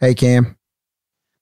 [0.00, 0.56] Hey, Cam.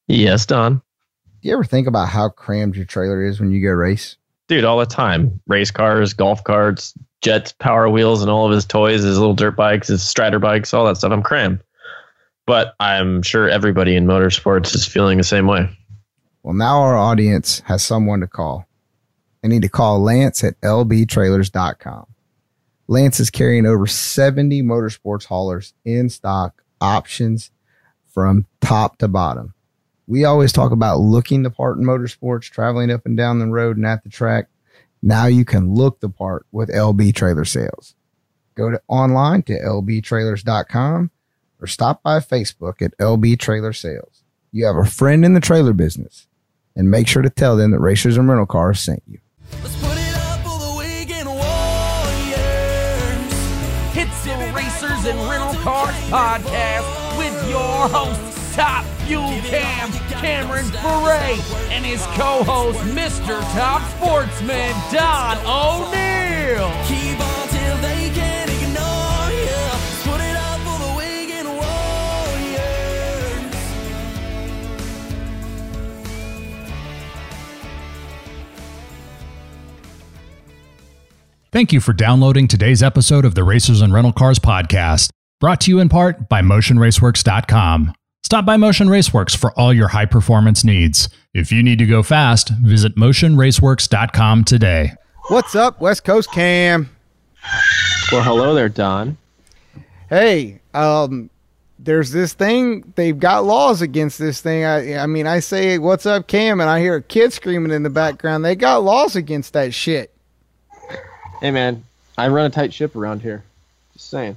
[0.07, 0.77] Yes, Don.
[0.77, 4.17] Do you ever think about how crammed your trailer is when you go race?
[4.49, 5.41] Dude, all the time.
[5.47, 9.57] Race cars, golf carts, jets, power wheels, and all of his toys, his little dirt
[9.57, 11.13] bikes, his strider bikes, all that stuff.
[11.13, 11.61] I'm crammed.
[12.47, 15.69] But I'm sure everybody in motorsports is feeling the same way.
[16.43, 18.67] Well, now our audience has someone to call.
[19.43, 22.07] They need to call Lance at lbtrailers.com.
[22.89, 27.51] Lance is carrying over 70 motorsports haulers in stock options
[28.17, 29.53] from top to bottom.
[30.07, 33.77] We always talk about looking the part in motorsports, traveling up and down the road
[33.77, 34.47] and at the track.
[35.03, 37.95] Now you can look the part with LB Trailer Sales.
[38.55, 41.11] Go to online to lbtrailers.com
[41.61, 44.23] or stop by Facebook at LB Trailer Sales.
[44.51, 46.27] You have a friend in the trailer business
[46.75, 49.19] and make sure to tell them that Racers and Rental Cars sent you.
[49.63, 51.47] Let's put it up for the weekend warriors.
[53.95, 56.86] It's the Racers and Rental Cars podcast with
[57.49, 61.37] your host, Top Fuel Cam, Cameron Foray,
[61.71, 63.41] and his co-host, Mr.
[63.53, 66.71] Top Sportsman, Don O'Neill.
[66.87, 69.65] Keep on till they can't ignore you.
[70.11, 72.57] Put it up for the weekend warriors.
[81.53, 85.71] Thank you for downloading today's episode of the Racers and Rental Cars podcast, brought to
[85.71, 87.93] you in part by MotionRaceworks.com.
[88.23, 91.09] Stop by Motion Raceworks for all your high performance needs.
[91.33, 94.95] If you need to go fast, visit MotionRaceworks.com today.
[95.29, 96.91] What's up, West Coast Cam?
[98.11, 99.17] Well, hello there, Don.
[100.09, 101.31] Hey, um,
[101.79, 102.93] there's this thing.
[102.97, 104.65] They've got laws against this thing.
[104.65, 107.83] I, I mean, I say, "What's up, Cam?" and I hear a kid screaming in
[107.83, 108.45] the background.
[108.45, 110.13] They got laws against that shit.
[111.41, 111.85] Hey, man.
[112.19, 113.45] I run a tight ship around here.
[113.93, 114.37] Just saying.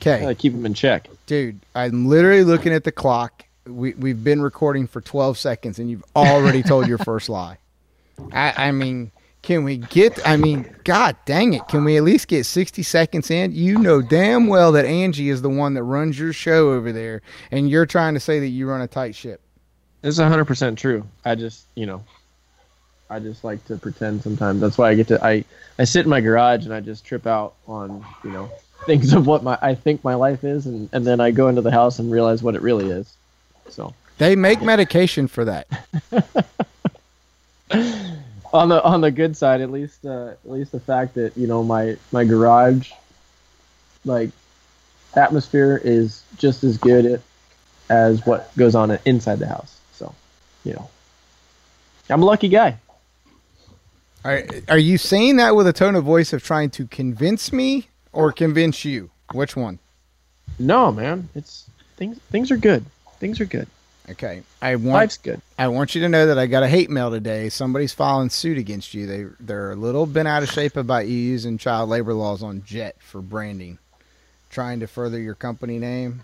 [0.00, 1.08] Okay, keep them in check.
[1.26, 3.44] dude, I'm literally looking at the clock.
[3.66, 7.58] We we've been recording for 12 seconds, and you've already told your first lie.
[8.32, 9.10] I, I mean,
[9.42, 10.18] can we get?
[10.26, 11.66] I mean, God dang it!
[11.68, 13.52] Can we at least get 60 seconds in?
[13.52, 17.22] You know damn well that Angie is the one that runs your show over there,
[17.50, 19.40] and you're trying to say that you run a tight ship.
[20.02, 21.02] Is 100% true.
[21.24, 22.04] I just, you know,
[23.08, 24.60] I just like to pretend sometimes.
[24.60, 25.44] That's why I get to, I,
[25.78, 28.50] I sit in my garage and I just trip out on, you know,
[28.86, 30.66] things of what my, I think my life is.
[30.66, 33.12] And, and then I go into the house and realize what it really is.
[33.68, 35.66] So They make medication for that.
[38.52, 41.46] on the, on the good side, at least, uh, at least the fact that, you
[41.46, 42.92] know, my, my garage,
[44.04, 44.30] like
[45.16, 47.22] atmosphere is just as good
[47.88, 49.78] as what goes on inside the house.
[49.92, 50.14] So,
[50.64, 50.88] you know,
[52.10, 52.78] I'm a lucky guy.
[54.24, 57.88] Are, are you saying that with a tone of voice of trying to convince me
[58.14, 59.10] or convince you?
[59.32, 59.78] Which one?
[60.58, 61.28] No, man.
[61.34, 62.84] It's things things are good.
[63.18, 63.68] Things are good.
[64.10, 65.40] Okay, I want Life's good.
[65.58, 67.48] I want you to know that I got a hate mail today.
[67.48, 69.06] Somebody's filing suit against you.
[69.06, 72.62] They they're a little bent out of shape about you using child labor laws on
[72.64, 73.78] Jet for branding,
[74.50, 76.22] trying to further your company name.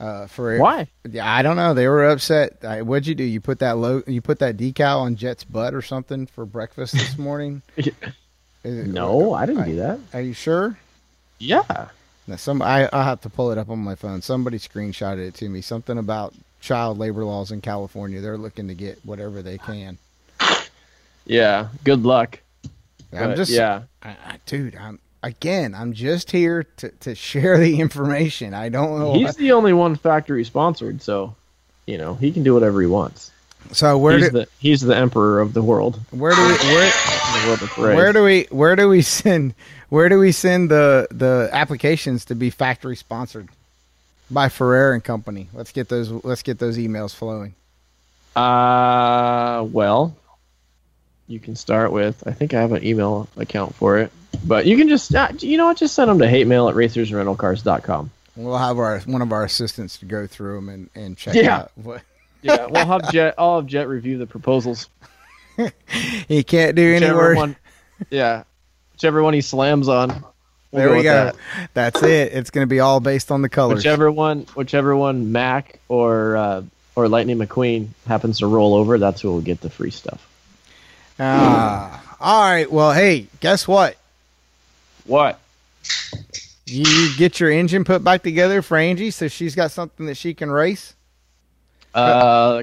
[0.00, 0.88] Uh, for Why?
[1.08, 1.72] Yeah, I don't know.
[1.74, 2.64] They were upset.
[2.64, 3.22] I, what'd you do?
[3.22, 4.02] You put that low?
[4.06, 7.62] You put that decal on Jet's butt or something for breakfast this morning?
[8.64, 10.00] No, I didn't do that.
[10.14, 10.78] Are you sure?
[11.44, 11.88] Yeah.
[12.26, 14.22] Now, some I I have to pull it up on my phone.
[14.22, 15.60] Somebody screenshotted it to me.
[15.60, 18.20] Something about child labor laws in California.
[18.20, 19.98] They're looking to get whatever they can.
[21.26, 21.68] Yeah.
[21.84, 22.40] Good luck.
[23.12, 23.82] I'm But, just yeah.
[24.02, 24.76] I, I, dude.
[24.76, 25.74] I'm again.
[25.74, 28.54] I'm just here to to share the information.
[28.54, 29.14] I don't know.
[29.14, 31.36] He's the only one factory sponsored, so
[31.86, 33.30] you know he can do whatever he wants.
[33.72, 36.00] So where he's do the he's the emperor of the world.
[36.10, 39.54] where do we where The world of where do we where do we send
[39.88, 43.48] where do we send the the applications to be factory sponsored
[44.30, 45.48] by Ferrer and Company?
[45.52, 47.54] Let's get those let's get those emails flowing.
[48.36, 50.16] Uh, well,
[51.28, 52.22] you can start with.
[52.26, 54.10] I think I have an email account for it,
[54.44, 56.74] but you can just uh, you know what, just send them to hate mail at
[56.74, 58.10] racersandrentalcars.com.
[58.36, 61.56] We'll have our one of our assistants to go through them and, and check Yeah.
[61.58, 62.02] out what
[62.44, 63.34] Yeah, we'll have Jet.
[63.38, 64.90] I'll have Jet review the proposals.
[66.28, 67.56] he can't do any one,
[68.10, 68.44] yeah,
[68.92, 70.08] whichever one he slams on.
[70.10, 70.24] we'll
[70.72, 71.32] there we go.
[71.32, 71.36] that.
[71.72, 72.34] That's it.
[72.34, 73.76] It's going to be all based on the colors.
[73.76, 76.62] Whichever one, whichever one, Mac or uh,
[76.94, 80.28] or Lightning McQueen happens to roll over, that's who will get the free stuff.
[81.18, 82.70] Ah, all right.
[82.70, 83.96] Well, hey, guess what?
[85.06, 85.40] What?
[86.66, 90.34] You get your engine put back together for Angie, so she's got something that she
[90.34, 90.94] can race.
[91.94, 92.62] Uh,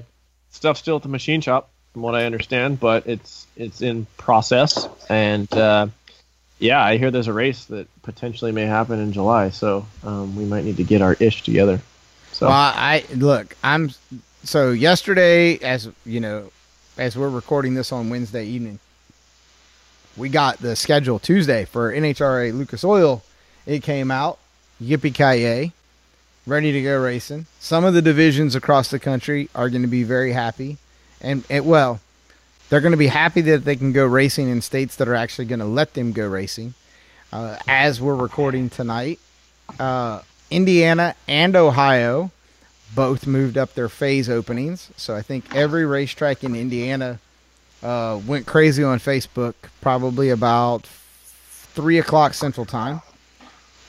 [0.51, 4.87] stuff still at the machine shop, from what I understand, but it's it's in process,
[5.09, 5.87] and uh,
[6.59, 10.45] yeah, I hear there's a race that potentially may happen in July, so um, we
[10.45, 11.81] might need to get our ish together.
[12.31, 13.55] So Well, I look.
[13.63, 13.91] I'm
[14.43, 16.51] so yesterday, as you know,
[16.97, 18.79] as we're recording this on Wednesday evening,
[20.15, 23.23] we got the schedule Tuesday for NHRA Lucas Oil.
[23.65, 24.37] It came out.
[24.81, 25.71] Yippee ki
[26.47, 27.45] Ready to go racing.
[27.59, 30.77] Some of the divisions across the country are going to be very happy,
[31.21, 31.99] and, and well,
[32.69, 35.45] they're going to be happy that they can go racing in states that are actually
[35.45, 36.73] going to let them go racing.
[37.31, 39.19] Uh, as we're recording tonight,
[39.79, 42.31] uh, Indiana and Ohio
[42.95, 44.89] both moved up their phase openings.
[44.97, 47.19] So I think every racetrack in Indiana
[47.83, 53.01] uh, went crazy on Facebook probably about three o'clock Central Time.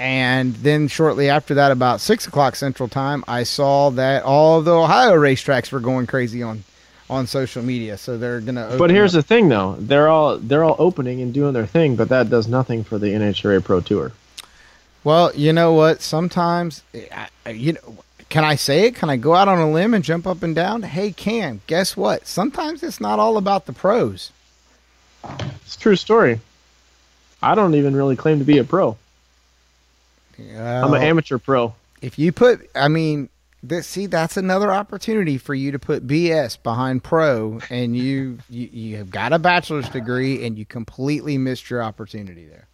[0.02, 4.74] And then shortly after that, about six o'clock Central Time, I saw that all the
[4.74, 6.64] Ohio racetracks were going crazy on
[7.08, 7.96] on social media.
[7.96, 8.74] So they're gonna.
[8.76, 9.76] But here's the thing, though.
[9.78, 13.06] They're all they're all opening and doing their thing, but that does nothing for the
[13.06, 14.10] NHRA Pro Tour.
[15.04, 16.02] Well, you know what?
[16.02, 16.82] Sometimes,
[17.48, 17.98] you know,
[18.28, 18.96] can I say it?
[18.96, 20.82] Can I go out on a limb and jump up and down?
[20.82, 22.26] Hey, Cam, guess what?
[22.26, 24.32] Sometimes it's not all about the pros.
[25.64, 26.40] It's a true story.
[27.40, 28.96] I don't even really claim to be a pro.
[30.56, 31.74] I'm an amateur pro.
[32.00, 33.28] if you put, I mean,
[33.62, 38.68] this, see, that's another opportunity for you to put BS behind pro, and you, you
[38.72, 42.66] you have got a bachelor's degree, and you completely missed your opportunity there.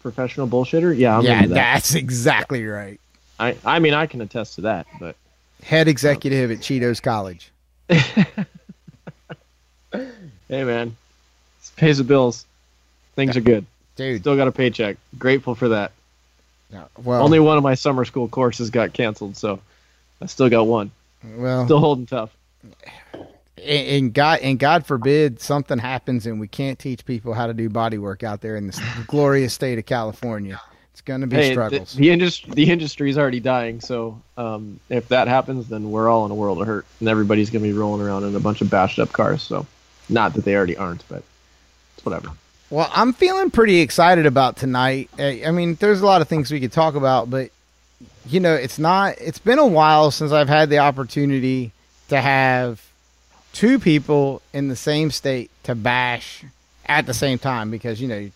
[0.00, 0.96] Professional bullshitter?
[0.96, 1.48] Yeah, I'm yeah, that.
[1.48, 3.00] that's exactly right.
[3.38, 5.16] I, I mean, I can attest to that, but
[5.62, 7.50] Head executive at Cheetos College.
[7.88, 8.36] hey,
[10.48, 10.96] man,
[11.58, 12.46] this pays the bills.
[13.14, 13.66] Things are good.
[13.96, 14.96] Dude, Still got a paycheck.
[15.18, 15.92] Grateful for that.
[16.72, 19.60] No, well, Only one of my summer school courses got canceled, so
[20.20, 20.90] I still got one.
[21.36, 22.36] well, Still holding tough.
[23.64, 27.68] and, God and God forbid something happens and we can't teach people how to do
[27.68, 30.60] body work out there in this glorious state of California.
[30.92, 31.94] It's going to be Hey, the, struggles.
[31.94, 36.24] the industry the industry is already dying, so um, if that happens, then we're all
[36.24, 38.70] in a world of hurt, and everybody's gonna be rolling around in a bunch of
[38.70, 39.42] bashed up cars.
[39.42, 39.66] So,
[40.08, 41.22] not that they already aren't, but
[41.96, 42.30] it's whatever.
[42.70, 45.10] Well, I'm feeling pretty excited about tonight.
[45.18, 47.50] I mean, there's a lot of things we could talk about, but
[48.28, 49.14] you know, it's not.
[49.20, 51.72] It's been a while since I've had the opportunity
[52.08, 52.82] to have
[53.52, 56.44] two people in the same state to bash
[56.86, 58.30] at the same time because you know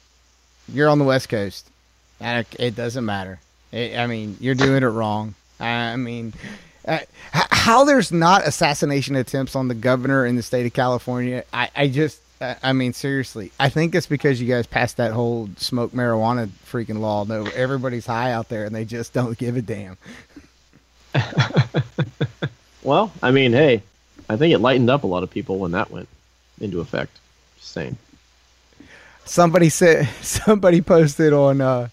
[0.72, 1.68] you're on the West Coast,
[2.20, 3.40] and it- doesn't matter.
[3.72, 5.34] It, I mean, you're doing it wrong.
[5.58, 6.32] I mean,
[6.86, 7.00] uh,
[7.32, 11.44] how there's not assassination attempts on the governor in the state of California?
[11.52, 15.50] I, I just, I mean, seriously, I think it's because you guys passed that whole
[15.58, 17.24] smoke marijuana freaking law.
[17.24, 19.98] No, everybody's high out there, and they just don't give a damn.
[22.82, 23.82] Well, I mean, hey,
[24.28, 26.08] I think it lightened up a lot of people when that went
[26.60, 27.18] into effect.
[27.58, 27.98] Just saying.
[29.24, 31.88] somebody said somebody posted on uh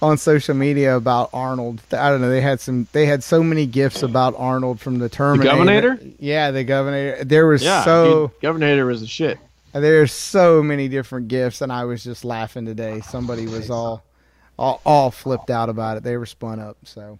[0.00, 1.80] on social media about Arnold.
[1.92, 2.30] I don't know.
[2.30, 2.88] They had some.
[2.92, 5.56] They had so many gifs about Arnold from the Terminator.
[5.56, 6.14] Governator?
[6.18, 7.24] Yeah, the Governor.
[7.24, 9.38] There was Yeah, so Governor was a shit.
[9.82, 13.00] There's so many different gifts, and I was just laughing today.
[13.00, 14.04] Somebody oh, was all
[14.58, 16.02] all, all flipped out about it.
[16.02, 16.76] They were spun up.
[16.84, 17.18] So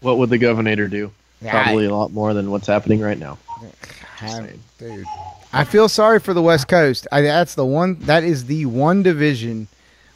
[0.00, 1.12] What would the Governor do?
[1.40, 3.38] Probably a lot more than what's happening right now.
[4.20, 5.04] I, dude.
[5.52, 7.08] I feel sorry for the West Coast.
[7.10, 7.98] I, that's the one.
[8.00, 9.68] That is the one division.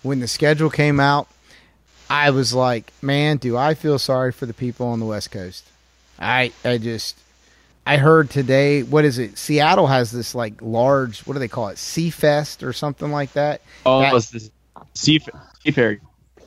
[0.02, 1.28] When the schedule came out,
[2.08, 5.64] I was like, man, do I feel sorry for the people on the West Coast?
[6.18, 7.16] I I just
[7.86, 8.82] I heard today.
[8.82, 9.38] What is it?
[9.38, 11.20] Seattle has this like large.
[11.20, 11.78] What do they call it?
[11.78, 13.60] Sea Fest or something like that.
[13.86, 14.50] Oh, That- it's the
[14.94, 15.20] sea,
[15.62, 16.00] seafaring.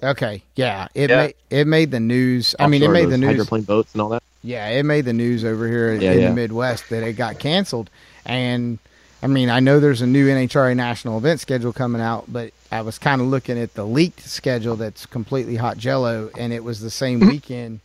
[0.03, 1.15] Okay, yeah, it Yeah.
[1.17, 2.55] made it made the news.
[2.59, 3.31] I mean, it made the news.
[3.31, 4.23] Hydroplane boats and all that.
[4.43, 6.29] Yeah, it made the news over here Yeah, in yeah.
[6.29, 7.89] the Midwest that it got canceled.
[8.25, 8.79] And
[9.21, 12.79] I mean, I know there's a new NHRA national event schedule coming out, but I
[12.81, 16.79] was kind of looking at the leaked schedule that's completely hot jello, and it was
[16.79, 17.81] the same weekend.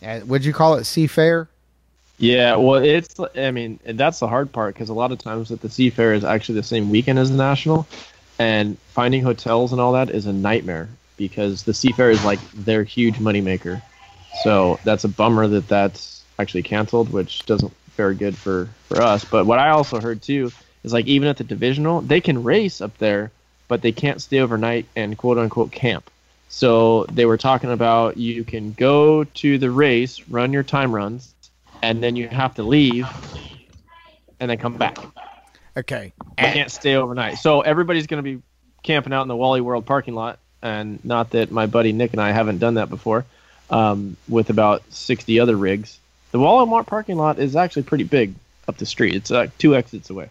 [0.00, 1.48] Uh, would you call it Seafair?
[2.18, 3.14] Yeah, well, it's.
[3.36, 6.24] I mean, that's the hard part because a lot of times that the Seafair is
[6.24, 7.86] actually the same weekend as the National,
[8.38, 12.82] and finding hotels and all that is a nightmare because the Seafair is like their
[12.82, 13.80] huge moneymaker.
[14.42, 19.24] So that's a bummer that that's actually canceled, which doesn't very good for for us.
[19.24, 20.50] But what I also heard too
[20.82, 23.30] is like even at the divisional, they can race up there,
[23.68, 26.10] but they can't stay overnight and quote unquote camp.
[26.48, 31.34] So they were talking about you can go to the race, run your time runs,
[31.82, 33.06] and then you have to leave
[34.40, 34.98] and then come back.
[35.76, 36.12] Okay.
[36.18, 37.38] You can't stay overnight.
[37.38, 38.42] So everybody's going to be
[38.82, 40.38] camping out in the Wally World parking lot.
[40.60, 43.24] And not that my buddy Nick and I haven't done that before
[43.70, 45.98] um, with about 60 other rigs.
[46.32, 48.34] The Wally Mart parking lot is actually pretty big
[48.66, 49.14] up the street.
[49.14, 50.30] It's like two exits away.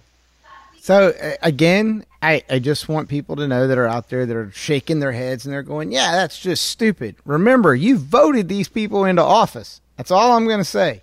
[0.80, 4.36] So uh, again, I, I just want people to know that are out there that
[4.36, 8.70] are shaking their heads and they're going, "Yeah, that's just stupid." Remember, you voted these
[8.70, 9.82] people into office.
[9.98, 11.02] That's all I'm going to say.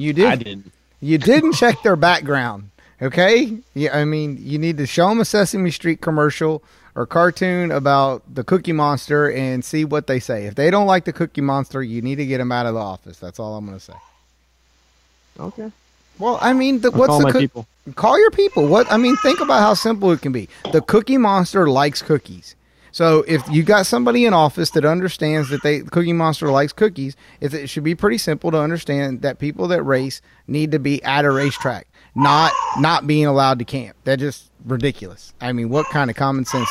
[0.00, 0.26] You did.
[0.26, 0.72] I didn't.
[1.00, 2.70] You didn't check their background.
[3.02, 3.58] Okay.
[3.74, 3.96] Yeah.
[3.96, 6.62] I mean, you need to show them a Sesame Street commercial
[6.94, 10.46] or cartoon about the Cookie Monster and see what they say.
[10.46, 12.80] If they don't like the Cookie Monster, you need to get them out of the
[12.80, 13.18] office.
[13.18, 13.94] That's all I'm going to say.
[15.38, 15.70] Okay.
[16.18, 17.66] Well, I mean, the, what's call the my cook- people.
[17.94, 18.66] call your people.
[18.68, 20.48] What I mean, think about how simple it can be.
[20.72, 22.54] The Cookie Monster likes cookies.
[22.92, 27.16] So if you got somebody in office that understands that they Cookie Monster likes cookies,
[27.40, 31.02] if it should be pretty simple to understand that people that race need to be
[31.04, 33.96] at a racetrack, not not being allowed to camp.
[34.04, 35.32] That's just ridiculous.
[35.40, 36.68] I mean, what kind of common sense?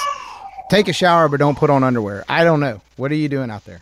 [0.69, 2.23] Take a shower, but don't put on underwear.
[2.29, 2.81] I don't know.
[2.97, 3.81] What are you doing out there,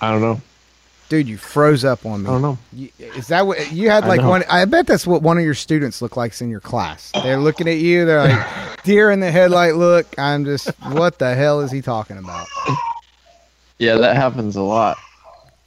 [0.00, 0.40] I don't know.
[1.10, 1.28] Dude?
[1.28, 2.28] You froze up on me.
[2.30, 2.58] I don't know.
[2.72, 4.06] You- Is that what you had?
[4.06, 4.30] Like know.
[4.30, 4.44] one?
[4.48, 7.10] I bet that's what one of your students look like in your class.
[7.12, 8.06] They're looking at you.
[8.06, 10.06] They're like deer in the headlight look.
[10.18, 12.46] I'm just, what the hell is he talking about?
[13.78, 14.96] Yeah, that happens a lot.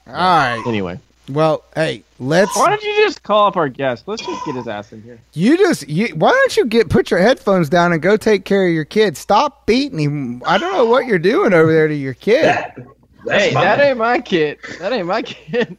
[0.07, 0.61] All right.
[0.67, 2.55] Anyway, Well, hey, let's.
[2.55, 4.03] why don't you just call up our guest?
[4.07, 5.19] Let's just get his ass in here.
[5.33, 8.67] You just, you, why don't you get put your headphones down and go take care
[8.67, 9.17] of your kid?
[9.17, 10.43] Stop beating him.
[10.45, 12.55] I don't know what you're doing over there to your kid.
[13.27, 14.59] hey, that ain't my kid.
[14.79, 15.77] That ain't my kid.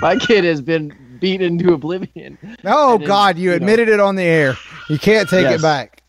[0.00, 2.38] my kid has been beaten into oblivion.
[2.64, 3.56] Oh It is, God, you you know.
[3.56, 4.54] admitted it on the air.
[4.88, 6.02] You can't take it back.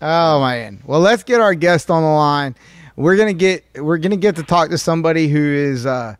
[0.00, 0.82] Oh man.
[0.86, 2.54] Well, let's get our guest on the line.
[2.96, 6.16] We're gonna get we're gonna get to talk to somebody who is uh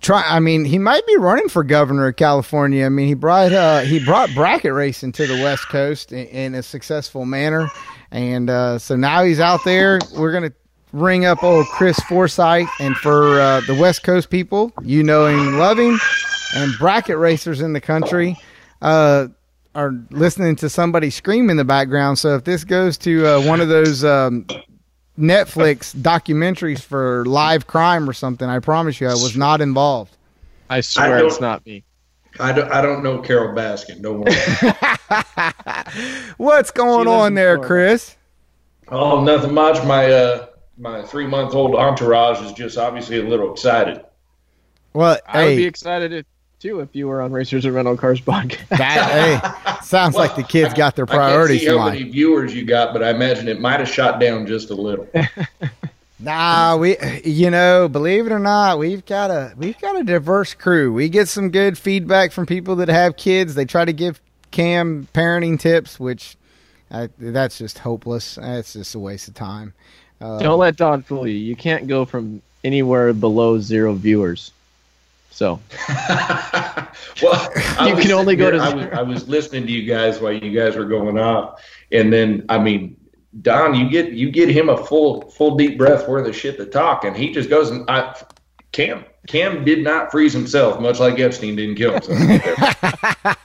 [0.00, 2.84] try I mean, he might be running for governor of California.
[2.86, 6.54] I mean, he brought uh he brought bracket racing to the West Coast in, in
[6.54, 7.68] a successful manner.
[8.10, 9.98] And uh so now he's out there.
[10.16, 10.52] We're gonna
[10.94, 15.48] ring up old Chris Forsyth and for uh, the West Coast people, you know him
[15.48, 15.98] and love him
[16.54, 18.36] and bracket racers in the country
[18.80, 19.26] uh,
[19.74, 22.18] are listening to somebody scream in the background.
[22.18, 24.46] So if this goes to uh, one of those um,
[25.18, 30.16] Netflix documentaries for live crime or something, I promise you, I was not involved.
[30.70, 31.82] I swear don't- it's not me.
[32.40, 34.02] I don't, I don't know Carole Baskin.
[34.02, 34.34] Don't worry.
[36.36, 37.66] What's going on there, Florida.
[37.68, 38.16] Chris?
[38.88, 39.84] oh, nothing much.
[39.86, 40.46] My uh,
[40.78, 44.04] my three month old entourage is just obviously a little excited.
[44.92, 46.26] Well, I would be excited if,
[46.60, 48.68] too if you were on Racers and Rental Cars podcast.
[48.68, 51.94] that, hey, sounds like the kids got their I can't priorities see how line.
[51.94, 55.08] many viewers you got, but I imagine it might have shot down just a little.
[56.20, 60.54] Nah, we you know, believe it or not, we've got a we've got a diverse
[60.54, 60.92] crew.
[60.92, 63.54] We get some good feedback from people that have kids.
[63.54, 66.36] They try to give Cam parenting tips, which
[66.90, 68.36] uh, that's just hopeless.
[68.36, 69.74] That's just a waste of time.
[70.24, 71.36] Uh, Don't let Don fool you.
[71.36, 74.52] You can't go from anywhere below zero viewers.
[75.30, 75.60] So
[77.22, 77.52] well,
[77.86, 78.86] You can only go here- to I was.
[78.86, 81.60] I was listening to you guys while you guys were going off,
[81.92, 82.96] and then I mean,
[83.42, 86.64] Don, you get you get him a full full deep breath worth of shit to
[86.66, 88.14] talk, and he just goes and I,
[88.72, 93.36] Cam Cam did not freeze himself, much like Epstein didn't kill himself.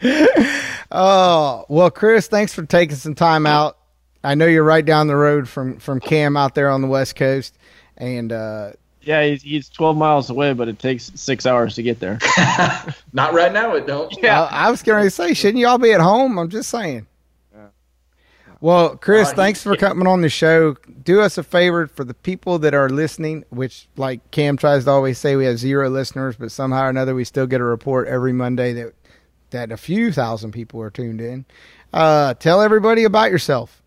[0.96, 3.78] Oh well, Chris, thanks for taking some time out.
[4.24, 7.14] I know you're right down the road from from Cam out there on the West
[7.16, 7.56] Coast,
[7.96, 12.00] and uh, yeah, he's, he's 12 miles away, but it takes six hours to get
[12.00, 12.18] there.
[13.12, 14.12] not right now, it don't.
[14.22, 14.44] Yeah.
[14.44, 16.38] I, I was going to say, shouldn't you all be at home?
[16.38, 17.06] I'm just saying.
[18.60, 20.74] Well, Chris, Uh, thanks for coming on the show.
[21.02, 24.90] Do us a favor for the people that are listening, which, like Cam tries to
[24.90, 28.08] always say, we have zero listeners, but somehow or another, we still get a report
[28.08, 28.94] every Monday that
[29.50, 31.44] that a few thousand people are tuned in.
[31.92, 33.82] Uh, tell everybody about yourself.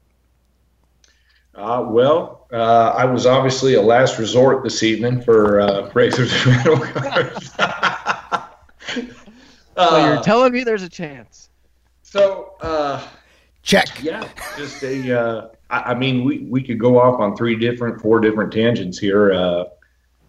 [1.58, 6.46] Uh, well, uh, I was obviously a last resort this evening for uh, racers and
[6.56, 7.52] rental cars.
[7.52, 9.04] so
[9.76, 11.50] Uh, you're telling me there's a chance.
[12.04, 13.04] so uh,
[13.64, 14.02] Check.
[14.04, 15.20] yeah, just a.
[15.20, 18.98] Uh, I, I mean, we we could go off on three different, four different tangents
[19.00, 19.34] here.
[19.34, 19.64] Uh,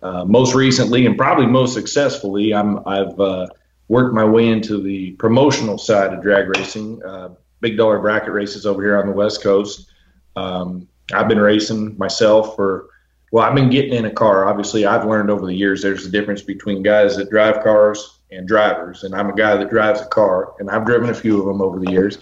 [0.03, 3.47] uh, most recently, and probably most successfully, I'm I've uh,
[3.89, 7.31] worked my way into the promotional side of drag racing, uh,
[7.61, 9.91] big dollar bracket races over here on the West Coast.
[10.37, 12.91] Um, I've been racing myself for.
[13.31, 14.49] Well, I've been getting in a car.
[14.49, 18.49] Obviously, I've learned over the years there's a difference between guys that drive cars and
[18.49, 21.47] drivers, and I'm a guy that drives a car, and I've driven a few of
[21.47, 22.19] them over the years.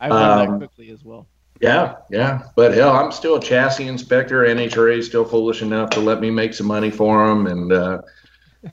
[0.00, 1.26] I learned Um, that quickly as well.
[1.60, 4.44] Yeah, yeah, but hell, I'm still a chassis inspector.
[4.44, 8.00] NHRA is still foolish enough to let me make some money for them, and uh,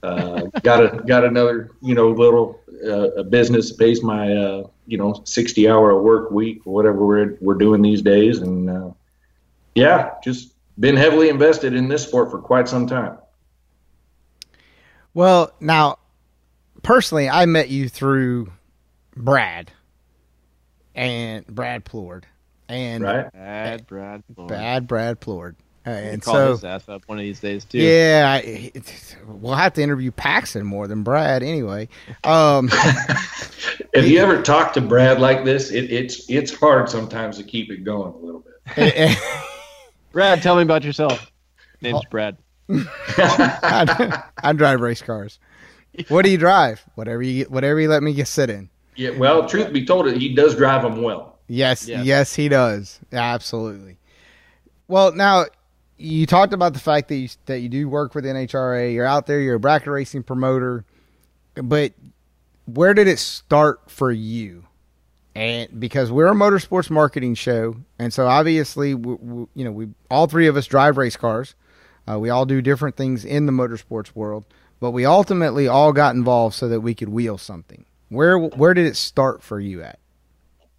[0.02, 4.66] uh, got a got another you know little uh, a business that pays my uh,
[4.86, 8.90] you know 60 hour a work week whatever we're we're doing these days, and uh,
[9.74, 13.18] yeah, just been heavily invested in this sport for quite some time.
[15.14, 15.98] Well, now,
[16.82, 18.52] personally, I met you through
[19.16, 19.72] Brad
[20.94, 22.26] and Brad Plourd
[22.68, 23.32] and Right?
[23.32, 24.22] Bad Brad.
[24.36, 24.48] Lord.
[24.50, 25.56] Bad Brad Plourd.
[25.86, 27.78] Uh, and Call so his ass up one of these days too.
[27.78, 28.70] yeah, I,
[29.26, 31.88] we'll have to interview Paxton more than Brad anyway.
[32.24, 32.70] Um,
[33.94, 37.70] If you ever talk to Brad like this, it, it's it's hard sometimes to keep
[37.70, 38.44] it going a little
[38.76, 39.18] bit.
[40.12, 41.30] Brad, tell me about yourself.
[41.80, 42.10] Name's oh.
[42.10, 42.36] Brad.
[42.70, 45.38] I, I drive race cars.
[46.08, 46.84] What do you drive?
[46.94, 48.68] Whatever you whatever you let me get sit in.
[48.96, 51.38] yeah, well, truth be told, he does drive them well.
[51.48, 52.04] Yes, Yes.
[52.04, 53.00] yes, he does.
[53.12, 53.96] Absolutely.
[54.86, 55.46] Well, now
[55.96, 58.92] you talked about the fact that you, that you do work with NHRA.
[58.92, 59.40] You're out there.
[59.40, 60.84] You're a bracket racing promoter,
[61.54, 61.92] but
[62.66, 64.64] where did it start for you?
[65.38, 69.86] And because we're a motorsports marketing show, and so obviously, we, we, you know, we
[70.10, 71.54] all three of us drive race cars.
[72.10, 74.44] Uh, we all do different things in the motorsports world,
[74.80, 77.84] but we ultimately all got involved so that we could wheel something.
[78.08, 80.00] Where where did it start for you at?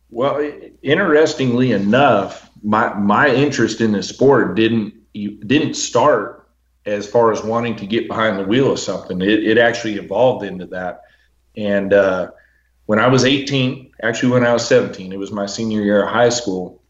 [0.10, 0.46] Well,
[0.82, 6.50] interestingly enough, my my interest in the sport didn't didn't start
[6.86, 9.22] as far as wanting to get behind the wheel of something.
[9.22, 11.04] It, it actually evolved into that.
[11.56, 12.32] And uh,
[12.90, 16.10] when I was 18, actually when I was 17, it was my senior year of
[16.10, 16.82] high school.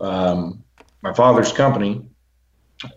[0.00, 0.64] Um,
[1.00, 2.04] my father's company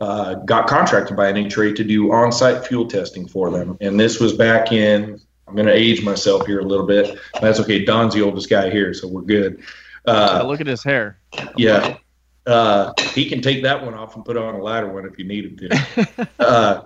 [0.02, 4.34] uh, got contracted by NHRA to do on-site fuel testing for them, and this was
[4.34, 5.22] back in.
[5.48, 7.20] I'm going to age myself here a little bit.
[7.40, 7.86] That's okay.
[7.86, 9.62] Don's the oldest guy here, so we're good.
[10.08, 11.20] Uh, look at his hair.
[11.58, 11.98] yeah.
[12.48, 15.26] Uh, he can take that one off and put on a lighter one if you
[15.26, 16.28] need him to.
[16.40, 16.82] uh,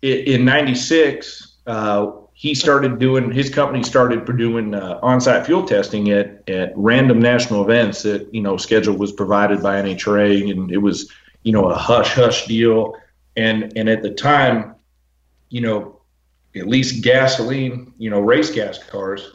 [0.00, 2.10] in 96, uh,
[2.42, 7.62] he started doing, his company started doing uh, on-site fuel testing at, at random national
[7.62, 11.08] events that, you know, schedule was provided by NHRA and it was,
[11.44, 12.96] you know, a hush hush deal.
[13.36, 14.74] And, and at the time,
[15.50, 16.00] you know,
[16.56, 19.30] at least gasoline, you know, race gas cars,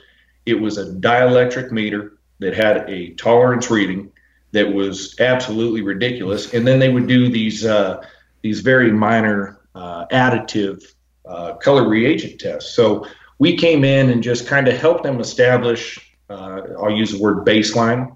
[0.45, 4.11] it was a dielectric meter that had a tolerance reading
[4.51, 6.53] that was absolutely ridiculous.
[6.53, 8.05] And then they would do these uh,
[8.41, 10.83] these very minor uh, additive
[11.27, 12.73] uh, color reagent tests.
[12.73, 13.05] So
[13.39, 15.99] we came in and just kind of helped them establish.
[16.29, 18.15] Uh, I'll use the word baseline,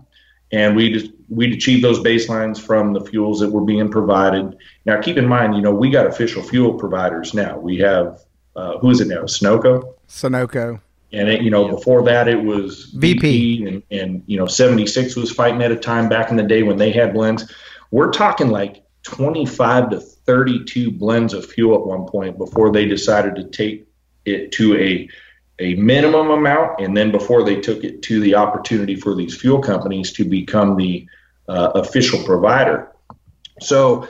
[0.52, 4.58] and we just we'd achieve those baselines from the fuels that were being provided.
[4.86, 7.58] Now, keep in mind, you know, we got official fuel providers now.
[7.58, 8.20] We have
[8.56, 9.24] uh, who is it now?
[9.24, 9.94] Sunoco.
[10.08, 10.82] Sunoco.
[11.14, 13.66] And it, you know, before that it was VP.
[13.66, 16.78] and, and you know, 76 was fighting at a time back in the day when
[16.78, 17.52] they had blends.
[17.92, 20.00] We're talking like 25 to
[20.32, 23.86] 32 blends of fuel at one point before they decided to take
[24.24, 25.10] it to a
[25.60, 29.62] a minimum amount, and then before they took it to the opportunity for these fuel
[29.62, 31.06] companies to become the
[31.50, 32.92] uh, official provider.
[33.60, 34.08] So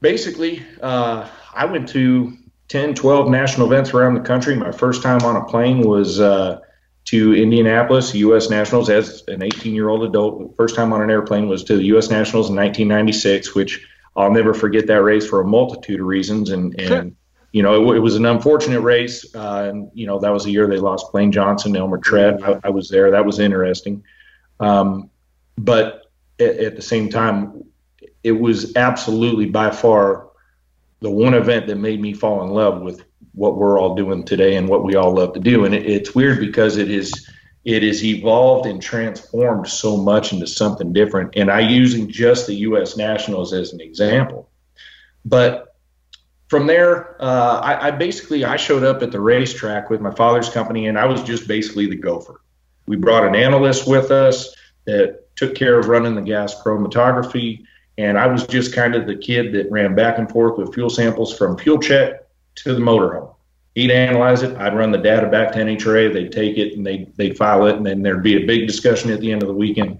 [0.00, 4.54] basically, uh, I went to 10, 12 national events around the country.
[4.54, 6.60] My first time on a plane was uh,
[7.06, 8.48] to Indianapolis, U.S.
[8.48, 10.56] Nationals, as an 18 year old adult.
[10.56, 12.08] First time on an airplane was to the U.S.
[12.08, 13.86] Nationals in 1996, which
[14.16, 16.50] I'll never forget that race for a multitude of reasons.
[16.50, 17.14] And, and
[17.52, 19.34] you know, it, it was an unfortunate race.
[19.34, 22.42] Uh, and, you know, that was the year they lost Blaine Johnson, Elmer Trett.
[22.42, 23.10] I, I was there.
[23.10, 24.02] That was interesting.
[24.58, 25.10] Um,
[25.58, 27.64] but at, at the same time,
[28.22, 30.28] it was absolutely by far
[31.00, 34.56] the one event that made me fall in love with what we're all doing today
[34.56, 35.66] and what we all love to do.
[35.66, 37.28] And it, it's weird because it is
[37.66, 41.32] it is evolved and transformed so much into something different.
[41.36, 42.96] And I using just the U.S.
[42.96, 44.48] Nationals as an example,
[45.24, 45.74] but
[46.48, 50.48] from there, uh, I, I basically I showed up at the racetrack with my father's
[50.48, 52.40] company, and I was just basically the gopher.
[52.86, 57.64] We brought an analyst with us that took care of running the gas chromatography,
[57.98, 60.88] and I was just kind of the kid that ran back and forth with fuel
[60.88, 63.34] samples from fuel check to the motorhome.
[63.76, 64.56] He'd analyze it.
[64.56, 66.10] I'd run the data back to NHRA.
[66.10, 69.10] They'd take it and they they'd file it, and then there'd be a big discussion
[69.10, 69.98] at the end of the weekend.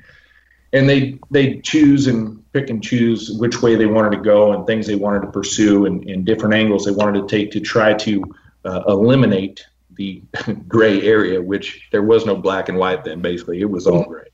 [0.72, 4.66] And they they choose and pick and choose which way they wanted to go and
[4.66, 7.92] things they wanted to pursue and, and different angles they wanted to take to try
[7.92, 8.24] to
[8.64, 10.22] uh, eliminate the
[10.68, 13.20] gray area, which there was no black and white then.
[13.20, 14.28] Basically, it was all gray.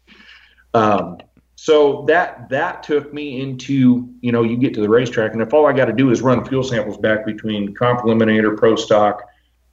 [0.72, 1.18] Um,
[1.56, 5.52] so that that took me into you know you get to the racetrack and if
[5.52, 9.22] all I got to do is run fuel samples back between comp eliminator, pro stock,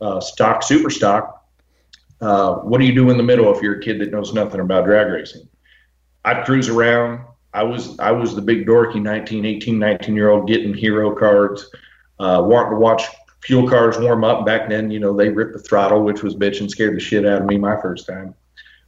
[0.01, 1.47] uh, stock, super stock.
[2.21, 4.59] Uh, what do you do in the middle if you're a kid that knows nothing
[4.59, 5.47] about drag racing?
[6.25, 7.25] I'd cruise around.
[7.53, 11.69] I was I was the big dorky 19, 18, 19 year old getting hero cards,
[12.19, 13.03] uh, wanting to watch
[13.41, 14.45] fuel cars warm up.
[14.45, 17.25] Back then, you know, they ripped the throttle, which was bitch and scared the shit
[17.25, 18.35] out of me my first time.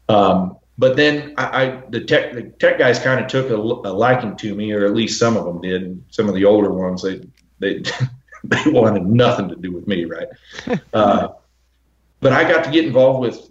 [0.09, 3.93] Um, but then I, I the tech the tech guys kind of took a, a
[3.93, 6.03] liking to me, or at least some of them did.
[6.09, 7.21] Some of the older ones, they
[7.59, 7.83] they
[8.43, 10.27] they wanted nothing to do with me, right?
[10.93, 11.29] uh,
[12.19, 13.49] but I got to get involved with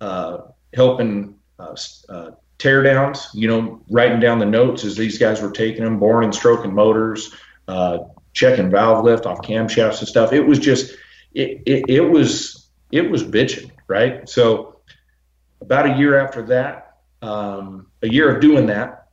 [0.00, 0.38] uh,
[0.74, 1.76] helping uh,
[2.08, 6.26] uh, teardowns, you know, writing down the notes as these guys were taking them, boring
[6.26, 7.34] and stroking motors,
[7.68, 7.98] uh,
[8.32, 10.32] checking valve lift off camshafts and stuff.
[10.32, 10.96] It was just,
[11.34, 14.28] it, it, it was, it was bitching, right?
[14.28, 14.80] So
[15.60, 19.08] about a year after that, um, a year of doing that,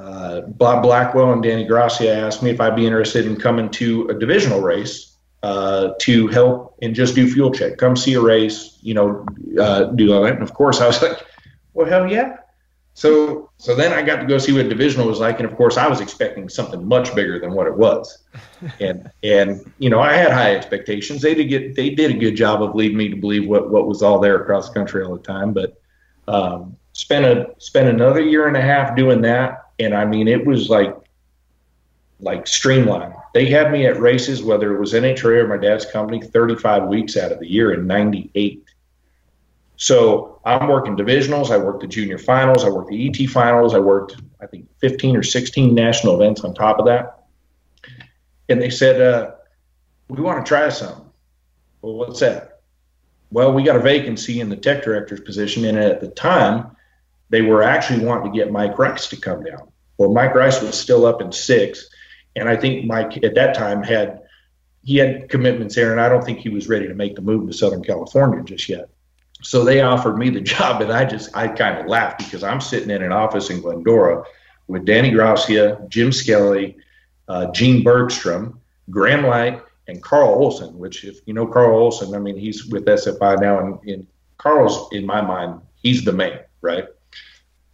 [0.00, 4.08] uh, Bob Blackwell and Danny Gracia asked me if I'd be interested in coming to
[4.08, 7.76] a divisional race uh, to help and just do fuel check.
[7.76, 9.26] Come see a race, you know,
[9.60, 10.34] uh, do all that.
[10.34, 11.18] And of course, I was like,
[11.74, 12.36] well, hell yeah.
[12.94, 15.76] So, so then I got to go see what divisional was like, and of course,
[15.76, 18.18] I was expecting something much bigger than what it was,
[18.80, 21.22] and and you know, I had high expectations.
[21.22, 23.86] They did get they did a good job of leading me to believe what what
[23.86, 25.52] was all there across the country all the time.
[25.52, 25.80] But
[26.26, 30.46] um, spent a spent another year and a half doing that, and I mean, it
[30.46, 30.94] was like
[32.20, 33.14] like streamlined.
[33.32, 37.16] They had me at races, whether it was NHRA or my dad's company, 35 weeks
[37.16, 38.64] out of the year in '98.
[39.76, 41.50] So I'm working divisionals.
[41.50, 42.64] I worked the junior finals.
[42.64, 43.74] I worked the ET finals.
[43.74, 47.24] I worked, I think, 15 or 16 national events on top of that.
[48.50, 49.32] And they said, uh,
[50.08, 51.06] "We want to try something."
[51.80, 52.60] Well, what's that?
[53.30, 56.76] Well, we got a vacancy in the tech director's position, and at the time,
[57.30, 59.69] they were actually wanting to get Mike Rex to come down.
[60.00, 61.90] Well, Mike Rice was still up in six,
[62.34, 64.22] and I think Mike at that time had
[64.82, 67.46] he had commitments there, and I don't think he was ready to make the move
[67.46, 68.88] to Southern California just yet.
[69.42, 72.62] So they offered me the job, and I just I kind of laughed because I'm
[72.62, 74.24] sitting in an office in Glendora
[74.68, 76.78] with Danny Gracia, Jim Skelly,
[77.28, 78.58] uh, Gene Bergstrom,
[78.88, 80.78] Graham Light, and Carl Olson.
[80.78, 84.06] Which, if you know Carl Olson, I mean he's with SFI now, and, and
[84.38, 86.86] Carl's in my mind he's the man, right?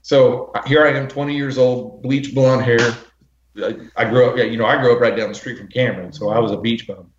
[0.06, 2.78] So uh, here I am, 20 years old, bleach blonde hair.
[3.56, 5.66] I- I grew up, yeah, you know, I grew up right down the street from
[5.66, 7.10] Cameron, so I was a beach bum.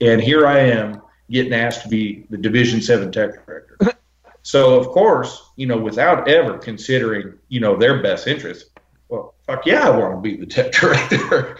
[0.00, 3.98] And here I am getting asked to be the Division Seven Tech Director.
[4.42, 9.66] so of course, you know, without ever considering, you know, their best interest, well, fuck
[9.66, 11.58] yeah, I want to be the Tech Director.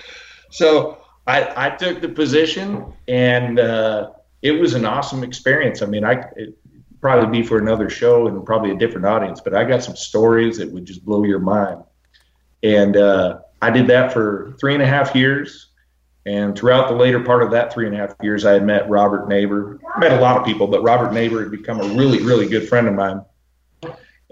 [0.53, 4.11] so I, I took the position, and uh,
[4.43, 5.83] it was an awesome experience.
[5.83, 6.57] I mean, I it,
[7.01, 10.59] probably be for another show and probably a different audience, but I got some stories
[10.59, 11.83] that would just blow your mind.
[12.63, 15.69] And uh, I did that for three and a half years.
[16.27, 18.89] And throughout the later part of that three and a half years, I had met
[18.91, 19.81] Robert Neighbor.
[19.99, 22.87] Met a lot of people, but Robert Neighbor had become a really, really good friend
[22.87, 23.23] of mine.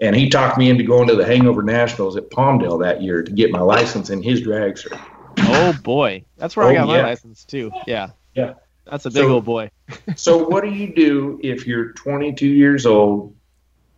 [0.00, 3.32] And he talked me into going to the Hangover Nationals at Palmdale that year to
[3.32, 5.00] get my license in his dragster.
[5.38, 7.72] Oh boy, that's where I Oh, got my license too.
[7.86, 8.54] Yeah, Yeah.
[8.84, 9.70] that's a big So- old boy.
[10.16, 13.34] So what do you do if you're 22 years old?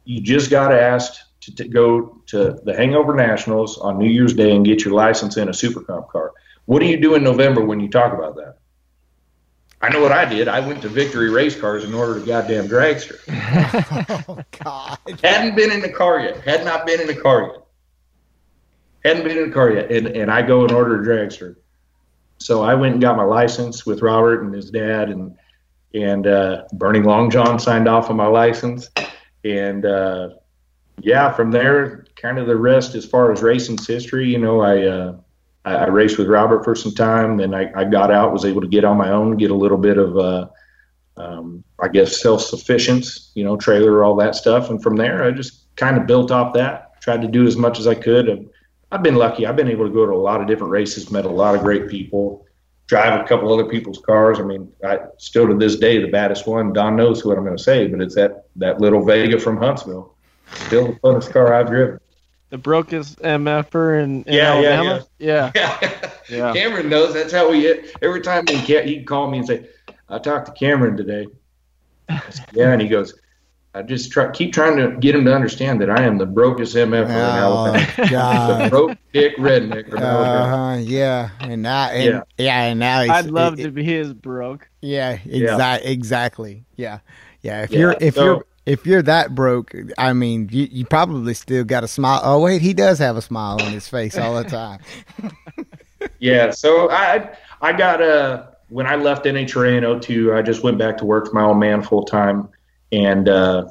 [0.05, 4.55] You just got asked to, to go to the Hangover Nationals on New Year's Day
[4.55, 6.33] and get your license in a Super Comp car.
[6.67, 8.59] What do you do in November when you talk about that?
[9.83, 10.47] I know what I did.
[10.47, 13.19] I went to Victory Race Cars and ordered a goddamn dragster.
[14.29, 14.99] Oh God.
[15.25, 16.41] Hadn't been in the car yet.
[16.43, 17.65] Had not been in the car yet.
[19.05, 19.91] Hadn't been in the car yet.
[19.91, 21.57] And, and I go and order a dragster.
[22.39, 25.37] So I went and got my license with Robert and his dad and
[25.95, 28.89] and uh, Bernie Long John signed off on my license.
[29.45, 30.31] And uh,
[31.01, 34.31] yeah, from there, kind of the rest as far as racing's history.
[34.31, 35.17] You know, I uh,
[35.65, 37.37] I, I raced with Robert for some time.
[37.37, 39.79] Then I, I got out, was able to get on my own, get a little
[39.79, 40.49] bit of uh,
[41.17, 44.71] um, I guess self sufficiency, you know, trailer, all that stuff.
[44.71, 47.01] And from there, I just kind of built off that.
[47.01, 48.29] Tried to do as much as I could.
[48.29, 48.51] And
[48.93, 49.47] I've been lucky.
[49.47, 51.63] I've been able to go to a lot of different races, met a lot of
[51.63, 52.47] great people,
[52.91, 54.41] drive a couple other people's cars.
[54.41, 56.73] I mean, I still to this day the baddest one.
[56.73, 60.13] Don knows what I'm going to say, but it's that that little Vega from Huntsville.
[60.67, 62.01] Still the funnest car I've driven.
[62.49, 65.07] The brokest MFer in, in Yeah, yeah, Alabama.
[65.21, 65.53] Yeah,
[66.29, 66.53] Yeah.
[66.53, 67.97] Cameron knows that's how we hit.
[68.03, 69.69] Every time he can he'd call me and say,
[70.09, 71.29] "I talked to Cameron today."
[72.31, 73.15] Said, yeah, and he goes,
[73.75, 76.75] "I just try keep trying to get him to understand that I am the brokest
[76.75, 82.21] MF in Alabama, the broke dick redneck." from Alabama." Uh, yeah, and now, and, Yeah.
[82.39, 82.63] yeah.
[82.65, 84.69] and now he's, I'd love it- to be his broke.
[84.81, 85.77] Yeah, Yeah.
[85.77, 86.65] exactly.
[86.77, 86.99] Yeah,
[87.43, 87.63] yeah.
[87.63, 91.35] If Yeah, you're if so- you're if you're that broke, I mean, you, you probably
[91.35, 92.21] still got a smile.
[92.23, 94.81] Oh wait, he does have a smile on his face all the time.
[96.19, 97.31] Yeah, so I
[97.61, 101.27] I got uh when I left NHRA in 02, I just went back to work
[101.29, 102.49] for my old man full time,
[102.93, 103.69] and uh,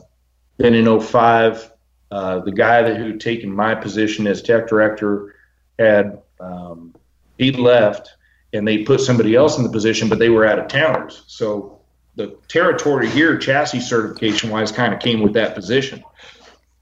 [0.58, 1.72] then in 05,
[2.12, 5.36] uh, the guy that who taken my position as tech director
[5.78, 6.96] had um,
[7.38, 8.16] he left,
[8.54, 11.80] and they put somebody else in the position, but they were out of towners, so
[12.20, 16.04] the territory here, chassis certification wise, kind of came with that position.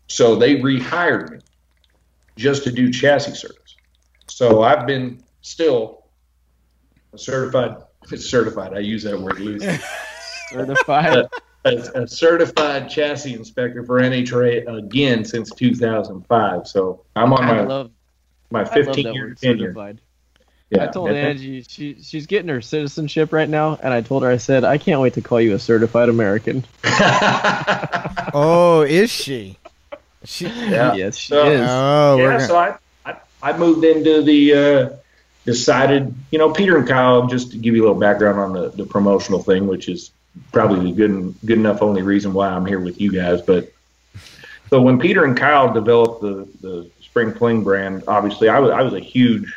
[0.08, 1.39] So they rehired me
[2.36, 3.76] just to do chassis service.
[4.28, 6.06] So I've been still
[7.13, 7.78] a certified,
[8.17, 8.73] certified.
[8.73, 9.78] I use that word loosely.
[10.50, 11.28] Certified.
[11.73, 16.67] A, a certified chassis inspector for NHRA again since 2005.
[16.67, 17.91] So I'm on I my love,
[18.51, 19.58] my 15 year tenure.
[19.67, 20.01] certified.
[20.69, 24.30] Yeah, I told Angie she she's getting her citizenship right now, and I told her
[24.30, 26.65] I said I can't wait to call you a certified American.
[28.34, 29.58] Oh, is she?
[30.25, 30.45] She.
[30.47, 30.93] Yeah.
[30.95, 31.62] Yes, she So- is.
[31.63, 32.75] Oh, yeah, gonna, so I,
[33.06, 34.89] I I moved into the uh,
[35.45, 37.27] decided, you know, Peter and Kyle.
[37.27, 40.12] Just to give you a little background on the, the promotional thing, which is
[40.52, 43.41] probably the good good enough only reason why I'm here with you guys.
[43.41, 43.71] But
[44.69, 48.82] so when Peter and Kyle developed the the Spring Fling brand, obviously I was I
[48.82, 49.54] was a huge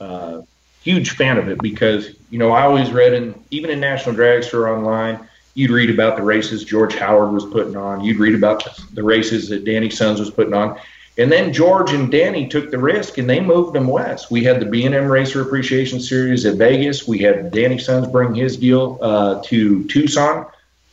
[0.00, 0.42] uh,
[0.82, 4.68] huge fan of it because you know I always read in even in National Dragster
[4.68, 5.26] online.
[5.54, 8.04] You'd read about the races George Howard was putting on.
[8.04, 10.78] You'd read about the races that Danny Sons was putting on.
[11.18, 14.30] And then George and Danny took the risk and they moved them west.
[14.30, 17.06] We had the B&M Racer Appreciation Series at Vegas.
[17.06, 20.46] We had Danny Sons bring his deal uh, to Tucson.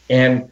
[0.10, 0.52] And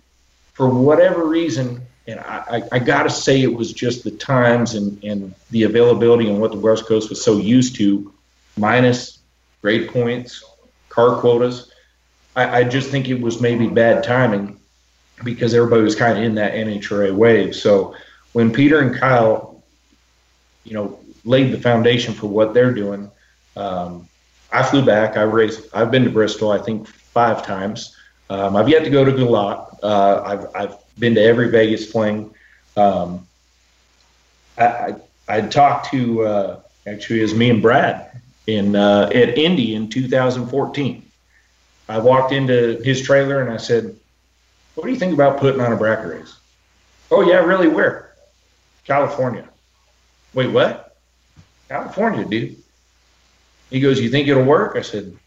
[0.54, 4.76] for whatever reason, and I, I, I got to say it was just the times
[4.76, 8.14] and, and the availability and what the West Coast was so used to,
[8.58, 9.20] minus
[9.62, 10.44] grade points,
[10.90, 11.72] car quotas.
[12.36, 14.60] I, I just think it was maybe bad timing
[15.24, 17.56] because everybody was kind of in that NHRA wave.
[17.56, 17.96] So
[18.34, 19.55] when Peter and Kyle,
[20.66, 23.10] you know, laid the foundation for what they're doing,
[23.56, 24.08] um,
[24.52, 25.18] I flew back.
[25.18, 25.68] I raced.
[25.74, 26.52] I've been to Bristol.
[26.52, 27.96] I think five times.
[28.30, 29.78] Um, I've yet to go to Galot.
[29.84, 32.34] Uh, I've I've been to every Vegas fling.
[32.76, 33.28] Um,
[34.58, 34.96] I, I
[35.28, 39.90] I talked to uh, actually it was me and Brad in uh, at Indy in
[39.90, 41.04] 2014.
[41.88, 43.96] I walked into his trailer and I said,
[44.76, 46.36] "What do you think about putting on a bracket race?"
[47.12, 47.68] Oh yeah, really?
[47.68, 48.14] Where?
[48.86, 49.48] California.
[50.36, 50.96] Wait, what?
[51.70, 52.58] California, dude.
[53.72, 55.18] He goes, "You think it'll work?" I said,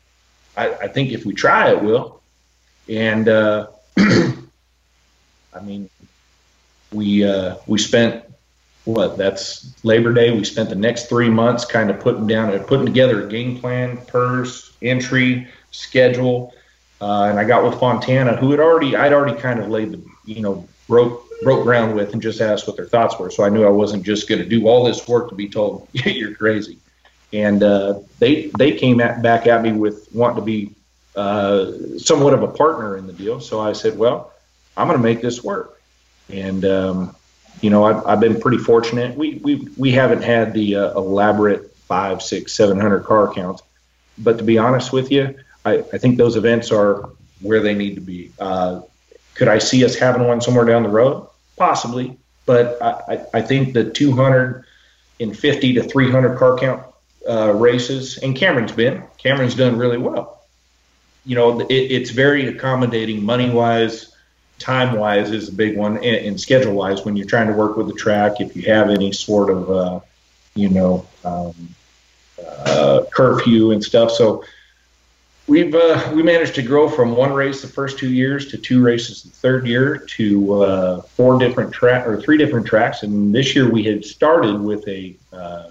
[0.57, 2.21] "I, I think if we try, it will."
[2.88, 3.68] And uh,
[3.99, 5.90] I mean,
[6.92, 8.25] we uh, we spent
[8.85, 9.16] what?
[9.16, 10.31] That's Labor Day.
[10.31, 13.97] We spent the next three months kind of putting down, putting together a game plan,
[14.07, 16.55] purse, entry, schedule,
[17.01, 20.03] uh, and I got with Fontana, who had already I'd already kind of laid the
[20.27, 23.31] you know broke broke ground with, and just asked what their thoughts were.
[23.31, 25.88] So I knew I wasn't just going to do all this work to be told
[25.92, 26.79] you're crazy.
[27.33, 30.74] And uh, they they came at, back at me with wanting to be
[31.14, 33.40] uh, somewhat of a partner in the deal.
[33.40, 34.33] So I said, well,
[34.77, 35.81] I'm going to make this work.
[36.31, 37.16] And um,
[37.61, 39.16] you know, I've, I've been pretty fortunate.
[39.16, 43.62] We we we haven't had the uh, elaborate five, six, seven hundred car counts,
[44.16, 47.94] but to be honest with you, I, I think those events are where they need
[47.96, 48.33] to be.
[48.38, 48.83] Uh,
[49.38, 51.29] could I see us having one somewhere down the road?
[51.57, 56.83] Possibly, but I, I, think the 250 to 300 car count
[57.29, 60.42] uh, races, and Cameron's been, Cameron's done really well.
[61.24, 64.12] You know, it, it's very accommodating money wise,
[64.59, 67.77] time wise is a big one, and, and schedule wise when you're trying to work
[67.77, 68.40] with the track.
[68.40, 70.01] If you have any sort of, uh,
[70.57, 71.74] you know, um,
[72.44, 74.44] uh, curfew and stuff, so
[75.49, 78.83] we've uh, we managed to grow from one race the first two years to two
[78.83, 83.57] races the third year to uh, four different track or three different tracks, and this
[83.57, 85.71] year we had started with a uh,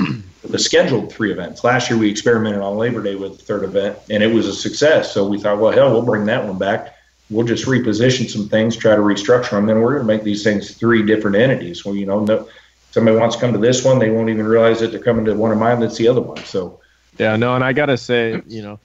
[0.44, 1.62] the scheduled three events.
[1.62, 4.54] Last year we experimented on Labor Day with the third event, and it was a
[4.54, 5.12] success.
[5.12, 6.96] So we thought, well, hell, we'll bring that one back.
[7.28, 10.42] We'll just reposition some things, try to restructure them, then we're going to make these
[10.42, 11.84] things three different entities.
[11.84, 12.48] Well, you know, no,
[12.90, 15.34] somebody wants to come to this one, they won't even realize that they're coming to
[15.34, 16.38] one of mine that's the other one.
[16.38, 16.79] So
[17.20, 18.80] Yeah, no, and I gotta say, you know,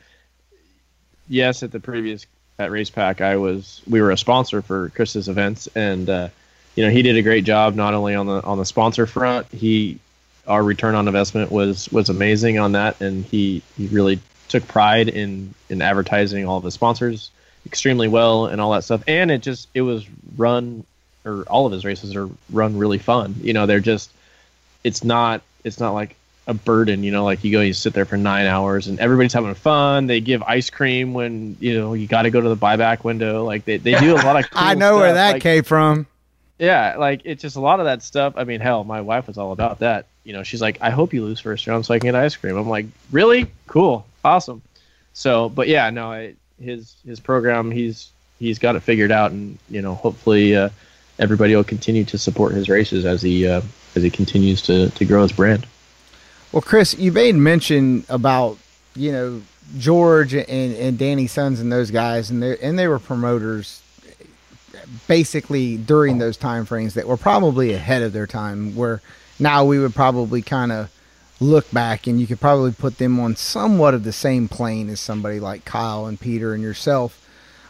[1.29, 2.25] yes, at the previous
[2.59, 6.27] at Racepak, I was we were a sponsor for Chris's events, and uh,
[6.75, 9.47] you know he did a great job not only on the on the sponsor front.
[9.47, 9.99] He
[10.45, 14.19] our return on investment was was amazing on that, and he he really
[14.49, 17.31] took pride in in advertising all of his sponsors
[17.65, 19.01] extremely well and all that stuff.
[19.07, 20.83] And it just it was run
[21.23, 23.35] or all of his races are run really fun.
[23.41, 24.11] You know, they're just
[24.83, 26.17] it's not it's not like
[26.47, 29.33] a burden, you know, like you go, you sit there for nine hours and everybody's
[29.33, 30.05] having fun.
[30.07, 33.43] They give ice cream when, you know, you got to go to the buyback window.
[33.43, 36.05] Like they, they do a lot of cool I know where that Like, came from.
[36.59, 36.97] Yeah.
[36.97, 38.33] Like it's just a lot of that stuff.
[38.37, 40.05] I mean, hell, my wife was all about that.
[40.23, 42.35] You know, she's like, I hope you lose first round so I can get ice
[42.35, 42.57] cream.
[42.57, 43.47] I'm like, really?
[43.67, 44.05] Cool.
[44.23, 44.61] Awesome.
[45.13, 49.57] So, but yeah, no, I, his, his program, he's, he's got it figured out and,
[49.69, 50.69] you know, hopefully, uh,
[51.17, 53.61] everybody will continue to support his races as he, uh,
[53.95, 55.65] as he continues to, to grow his brand.
[56.55, 58.57] Well, Chris, you made mention about
[58.95, 59.41] you know
[59.77, 63.81] George and and Danny Sons and those guys, and they and they were promoters
[65.05, 68.73] basically during those time frames that were probably ahead of their time.
[68.73, 69.01] Where
[69.37, 70.89] now we would probably kind of
[71.41, 75.01] look back and you could probably put them on somewhat of the same plane as
[75.01, 77.21] somebody like Kyle and Peter and yourself.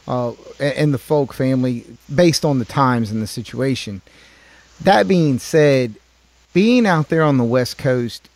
[0.07, 4.03] uh, and the Folk family based on the times and the situation.
[4.79, 5.95] That being said,
[6.53, 8.29] being out there on the West Coast,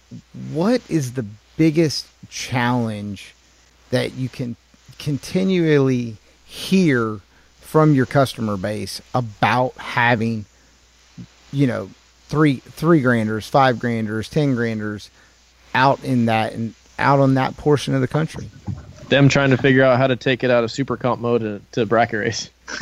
[0.52, 1.26] what is the
[1.58, 3.34] biggest challenge
[3.90, 4.56] that you can
[4.98, 7.20] continually hear
[7.62, 10.46] from your customer base about having,
[11.52, 11.90] you know,
[12.28, 15.10] three three granders, five granders, ten granders
[15.76, 18.50] out in that and out on that portion of the country?
[19.10, 21.62] Them trying to figure out how to take it out of super comp mode to,
[21.74, 22.50] to bracket race.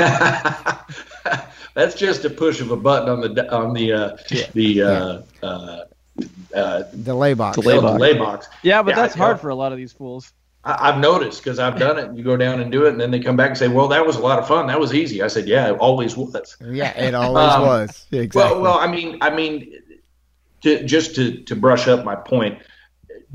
[1.73, 4.17] That's just a push of a button on the on the uh,
[4.53, 5.83] the uh, uh,
[6.53, 7.58] uh, Delay box.
[7.58, 7.93] Delay box.
[7.93, 8.47] delay box.
[8.63, 9.41] Yeah, but Yeah, that's hard yeah.
[9.41, 10.34] for a lot of these fools.
[10.63, 12.15] I, I've noticed because I've done it.
[12.17, 14.06] You go down and do it, and then they come back and say, "Well, that
[14.06, 14.67] was a lot of fun.
[14.67, 18.06] That was easy." I said, "Yeah, it always was." Yeah, it always Um, was.
[18.12, 18.39] Exactly.
[18.39, 19.71] Well, well, I mean, I mean,
[20.62, 22.60] to, just to to brush up my point,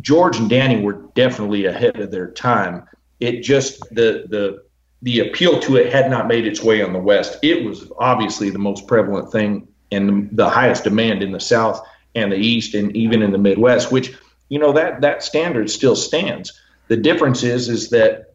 [0.00, 2.84] George and Danny were definitely ahead of their time.
[3.20, 4.62] It just the the
[5.02, 7.38] the appeal to it had not made its way on the West.
[7.42, 12.32] It was obviously the most prevalent thing and the highest demand in the South and
[12.32, 13.92] the East, and even in the Midwest.
[13.92, 14.14] Which
[14.48, 16.52] you know that that standard still stands.
[16.88, 18.34] The difference is is that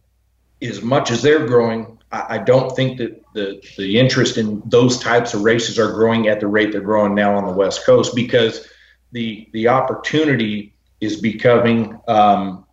[0.61, 4.99] as much as they're growing, I, I don't think that the the interest in those
[4.99, 8.15] types of races are growing at the rate they're growing now on the West Coast
[8.15, 8.67] because
[9.11, 12.65] the the opportunity is becoming um,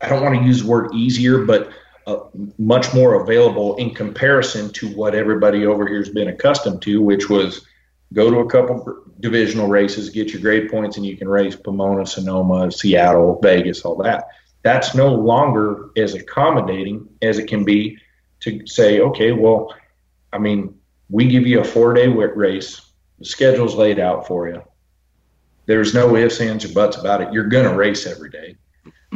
[0.00, 1.70] I don't want to use the word easier, but
[2.06, 2.16] uh,
[2.58, 7.30] much more available in comparison to what everybody over here has been accustomed to, which
[7.30, 7.64] was
[8.12, 12.06] go to a couple divisional races, get your grade points, and you can race Pomona,
[12.06, 14.28] Sonoma, Seattle, Vegas, all that.
[14.62, 17.98] That's no longer as accommodating as it can be
[18.40, 19.74] to say, okay, well,
[20.32, 20.78] I mean,
[21.10, 22.80] we give you a four day race,
[23.18, 24.62] the schedule's laid out for you.
[25.66, 27.32] There's no ifs, ands, or buts about it.
[27.32, 28.56] You're going to race every day.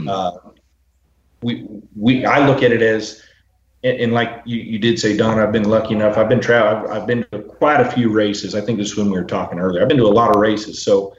[0.06, 0.32] Uh,
[1.42, 3.25] we, we, I look at it as,
[3.82, 6.16] and, and like you, you did say, Don, I've been lucky enough.
[6.16, 8.54] I've been tra- I've, I've been to quite a few races.
[8.54, 9.82] I think this is when we were talking earlier.
[9.82, 10.82] I've been to a lot of races.
[10.82, 11.14] So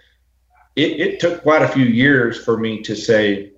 [0.76, 3.52] it, it took quite a few years for me to say,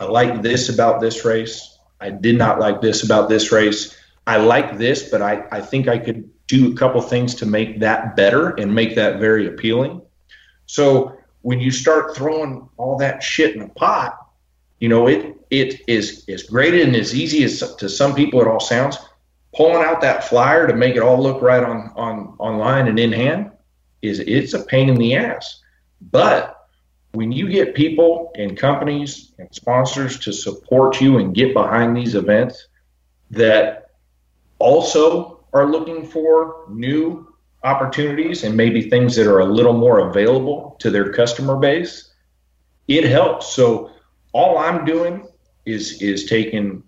[0.00, 1.78] I like this about this race.
[2.00, 3.96] I did not like this about this race.
[4.26, 7.80] I like this, but I, I think I could do a couple things to make
[7.80, 10.02] that better and make that very appealing.
[10.66, 14.18] So when you start throwing all that shit in a pot,
[14.80, 18.46] you know, it it is as great and as easy as to some people it
[18.46, 18.98] all sounds.
[19.56, 23.12] Pulling out that flyer to make it all look right on on online and in
[23.12, 23.50] hand
[24.02, 25.60] is it's a pain in the ass.
[26.00, 26.54] But
[27.12, 32.14] when you get people and companies and sponsors to support you and get behind these
[32.14, 32.68] events
[33.30, 33.90] that
[34.58, 40.76] also are looking for new opportunities and maybe things that are a little more available
[40.78, 42.12] to their customer base,
[42.86, 43.52] it helps.
[43.52, 43.90] So
[44.32, 45.26] all I'm doing
[45.66, 46.82] is is taking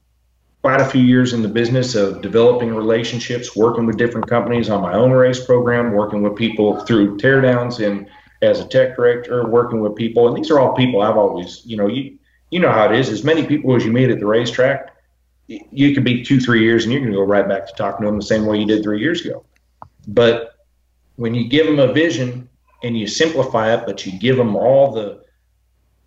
[0.62, 4.82] quite a few years in the business of developing relationships, working with different companies on
[4.82, 8.08] my own race program, working with people through teardowns and
[8.42, 11.76] as a tech director, working with people, and these are all people I've always, you
[11.76, 12.18] know, you
[12.50, 13.08] you know how it is.
[13.08, 14.94] As many people as you meet at the racetrack,
[15.46, 18.04] you could be two, three years, and you're going to go right back to talking
[18.04, 19.44] to them the same way you did three years ago.
[20.08, 20.54] But
[21.16, 22.48] when you give them a vision
[22.82, 25.22] and you simplify it, but you give them all the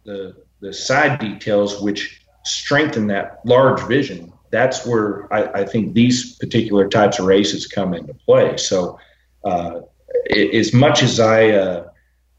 [0.06, 6.38] the the side details which strengthen that large vision, that's where I, I think these
[6.38, 8.56] particular types of races come into play.
[8.58, 8.98] So,
[9.44, 9.82] uh,
[10.32, 11.90] a- as much as I, uh,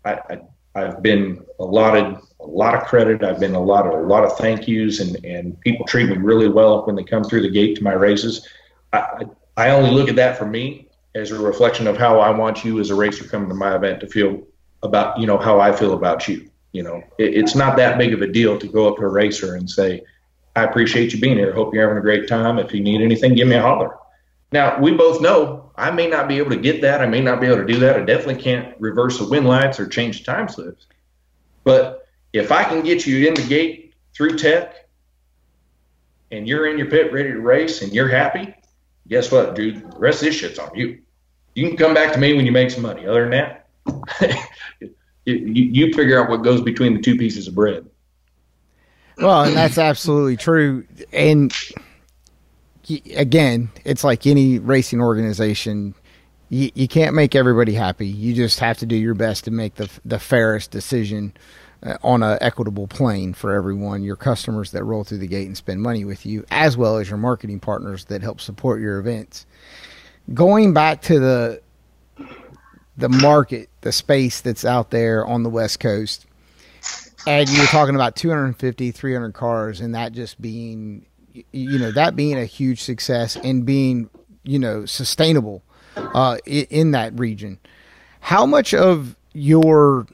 [0.05, 0.39] I, I
[0.77, 5.01] I've been allotted a lot of credit, I've been allotted a lot of thank yous,
[5.01, 7.93] and and people treat me really well when they come through the gate to my
[7.93, 8.49] races.
[8.93, 9.25] I
[9.57, 12.81] I only look at that for me as a reflection of how I want you
[12.81, 14.43] as a racer coming to my event to feel
[14.83, 16.51] about you know how I feel about you.
[16.75, 19.09] You know, it, it's not that big of a deal to go up to a
[19.09, 20.03] racer and say,
[20.57, 21.55] "I appreciate you being here.
[21.55, 22.59] Hope you're having a great time.
[22.59, 23.97] If you need anything, give me a holler."
[24.51, 27.01] Now we both know I may not be able to get that.
[27.01, 27.97] I may not be able to do that.
[27.97, 30.87] I definitely can't reverse the wind lights or change the time slips.
[31.63, 34.89] But if I can get you in the gate through tech,
[36.33, 38.53] and you're in your pit ready to race, and you're happy,
[39.07, 39.91] guess what, dude?
[39.93, 41.01] The rest of this shit's on you.
[41.55, 43.07] You can come back to me when you make some money.
[43.07, 43.69] Other than that,
[45.25, 47.87] you, you figure out what goes between the two pieces of bread.
[49.19, 50.87] Well, and that's absolutely true.
[51.13, 51.55] And
[53.15, 55.95] again, it's like any racing organization.
[56.49, 58.07] You, you can't make everybody happy.
[58.07, 61.33] You just have to do your best to make the the fairest decision
[61.83, 64.03] uh, on a equitable plane for everyone.
[64.03, 67.09] Your customers that roll through the gate and spend money with you, as well as
[67.09, 69.47] your marketing partners that help support your events.
[70.33, 71.61] Going back to the
[72.97, 76.27] the market, the space that's out there on the West Coast
[77.27, 81.07] and you were talking about 250 300 cars and that just being
[81.53, 84.09] you know that being a huge success and being
[84.43, 85.63] you know sustainable
[85.97, 87.59] uh, in that region.
[88.21, 90.07] How much of your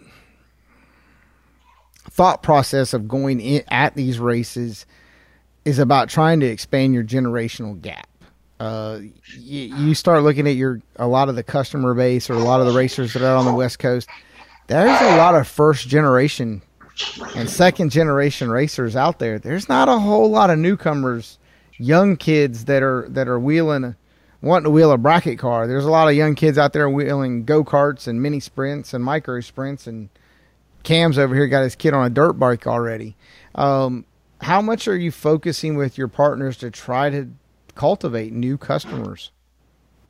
[2.10, 4.84] thought process of going in at these races
[5.64, 8.08] is about trying to expand your generational gap?
[8.60, 9.00] Uh,
[9.38, 12.60] you, you start looking at your a lot of the customer base or a lot
[12.60, 14.06] of the racers that are on the West Coast.
[14.66, 16.60] There's a lot of first generation
[17.34, 19.38] and second generation racers out there.
[19.38, 21.38] There's not a whole lot of newcomers,
[21.78, 23.96] young kids that are that are wheeling,
[24.42, 25.66] wanting to wheel a bracket car.
[25.66, 29.02] There's a lot of young kids out there wheeling go karts and mini sprints and
[29.02, 29.86] micro sprints.
[29.86, 30.10] And
[30.82, 33.16] Cam's over here got his kid on a dirt bike already.
[33.54, 34.04] Um,
[34.42, 37.30] how much are you focusing with your partners to try to
[37.74, 39.30] cultivate new customers?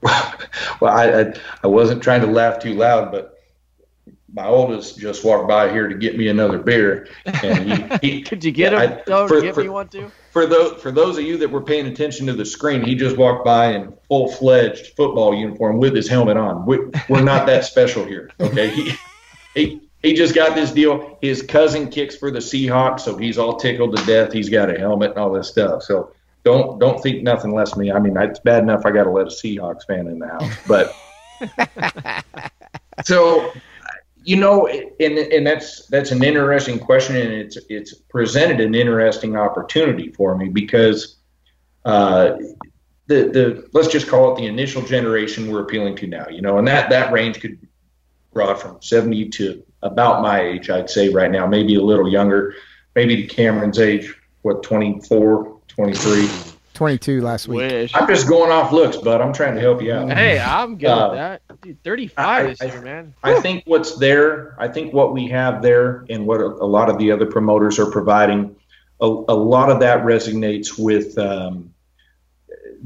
[0.81, 1.35] Well, I, I
[1.65, 3.39] I wasn't trying to laugh too loud, but
[4.33, 8.43] my oldest just walked by here to get me another beer, and he, he Could
[8.43, 8.79] you get him?
[8.79, 10.11] I- Don't for- give for- me one too.
[10.33, 13.19] for those for those of you that were paying attention to the screen, he just
[13.19, 16.65] walked by in full fledged football uniform with his helmet on.
[16.65, 16.79] We,
[17.11, 18.71] we're not that special here, okay?
[18.71, 18.93] He,
[19.55, 21.19] he he just got this deal.
[21.21, 24.33] His cousin kicks for the Seahawks, so he's all tickled to death.
[24.33, 25.83] He's got a helmet and all this stuff.
[25.83, 26.15] So
[26.45, 27.93] don't don't think nothing less of me.
[27.93, 30.57] I mean, it's bad enough I got to let a Seahawks fan in the house,
[30.67, 30.97] but
[33.05, 33.53] so
[34.23, 39.37] you know, and and that's that's an interesting question, and it's it's presented an interesting
[39.37, 41.17] opportunity for me because
[41.85, 42.33] uh,
[43.07, 46.59] the the let's just call it the initial generation we're appealing to now, you know,
[46.59, 47.59] and that that range could
[48.33, 52.55] broad from seventy to about my age, I'd say right now, maybe a little younger,
[52.95, 56.29] maybe to Cameron's age, what 24, 23.
[56.75, 57.57] 22 last week.
[57.59, 57.93] Wish.
[57.95, 60.11] I'm just going off looks, but I'm trying to help you out.
[60.13, 61.43] Hey, I'm good Uh, with that.
[61.63, 63.15] Dude, 35 I- this I- year, man.
[63.23, 66.91] I think what's there, I think what we have there and what a, a lot
[66.91, 68.55] of the other promoters are providing,
[69.01, 71.73] a, a lot of that resonates with um,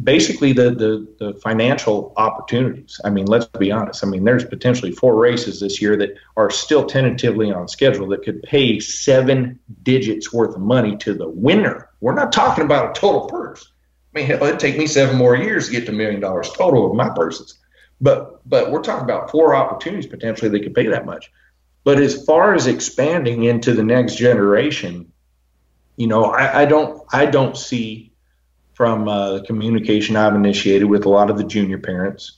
[0.03, 3.01] basically the, the, the financial opportunities.
[3.05, 4.05] I mean, let's be honest.
[4.05, 8.23] I mean, there's potentially four races this year that are still tentatively on schedule that
[8.23, 11.91] could pay seven digits worth of money to the winner.
[12.01, 13.71] We're not talking about a total purse.
[14.15, 16.51] I mean, hell, it'd take me seven more years to get to a million dollars
[16.51, 17.59] total of my purses.
[18.01, 21.31] But but we're talking about four opportunities potentially they could pay that much.
[21.85, 25.13] But as far as expanding into the next generation,
[25.97, 28.14] you know, I, I don't I don't see
[28.75, 32.37] from uh, the communication I've initiated with a lot of the junior parents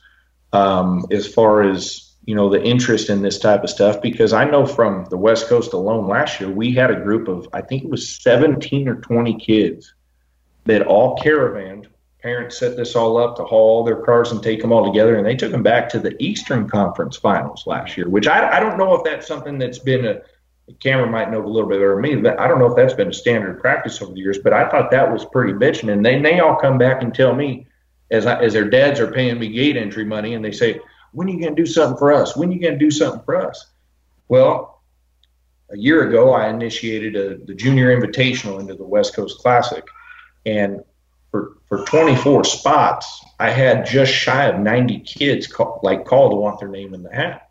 [0.53, 4.45] um, as far as you know the interest in this type of stuff because I
[4.45, 7.85] know from the West Coast alone last year we had a group of I think
[7.85, 9.95] it was 17 or 20 kids
[10.65, 11.89] that all caravanned.
[12.23, 15.25] Parents set this all up to haul their cars and take them all together and
[15.25, 18.79] they took them back to the eastern conference finals last year which i, I don't
[18.79, 20.23] know if that's something that's been a
[20.81, 22.95] cameron might know a little bit better than me but i don't know if that's
[22.95, 25.93] been a standard practice over the years but i thought that was pretty bitching.
[25.93, 27.67] And then they all come back and tell me
[28.11, 30.81] as, I, as their dads are paying me gate entry money and they say
[31.13, 32.37] when are you going to do something for us?
[32.37, 33.67] When are you going to do something for us?
[34.29, 34.83] Well
[35.71, 39.85] a year ago i initiated a, the junior invitational into the west coast classic.
[40.45, 40.83] And
[41.31, 46.37] for for 24 spots, I had just shy of 90 kids call, like call to
[46.37, 47.46] want their name in the hat.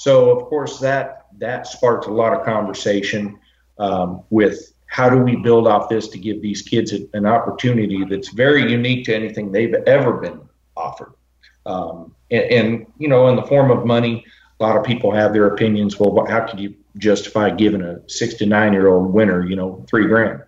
[0.00, 3.38] So of course that that sparked a lot of conversation
[3.78, 8.28] um, with how do we build off this to give these kids an opportunity that's
[8.28, 10.40] very unique to anything they've ever been
[10.76, 11.12] offered.
[11.66, 14.24] Um, and, and you know, in the form of money,
[14.58, 15.98] a lot of people have their opinions.
[15.98, 19.84] Well, how could you justify giving a six to nine year old winner, you know,
[19.88, 20.42] three grand?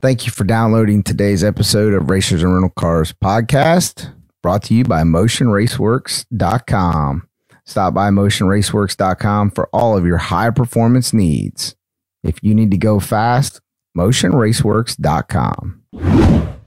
[0.00, 4.84] Thank you for downloading today's episode of Racers and Rental Cars podcast, brought to you
[4.84, 7.29] by MotionRaceworks.com.
[7.64, 11.76] Stop by MotionRaceworks.com for all of your high performance needs.
[12.22, 13.60] If you need to go fast,
[13.96, 15.82] MotionRaceworks.com.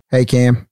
[0.09, 0.67] Hey, Cam,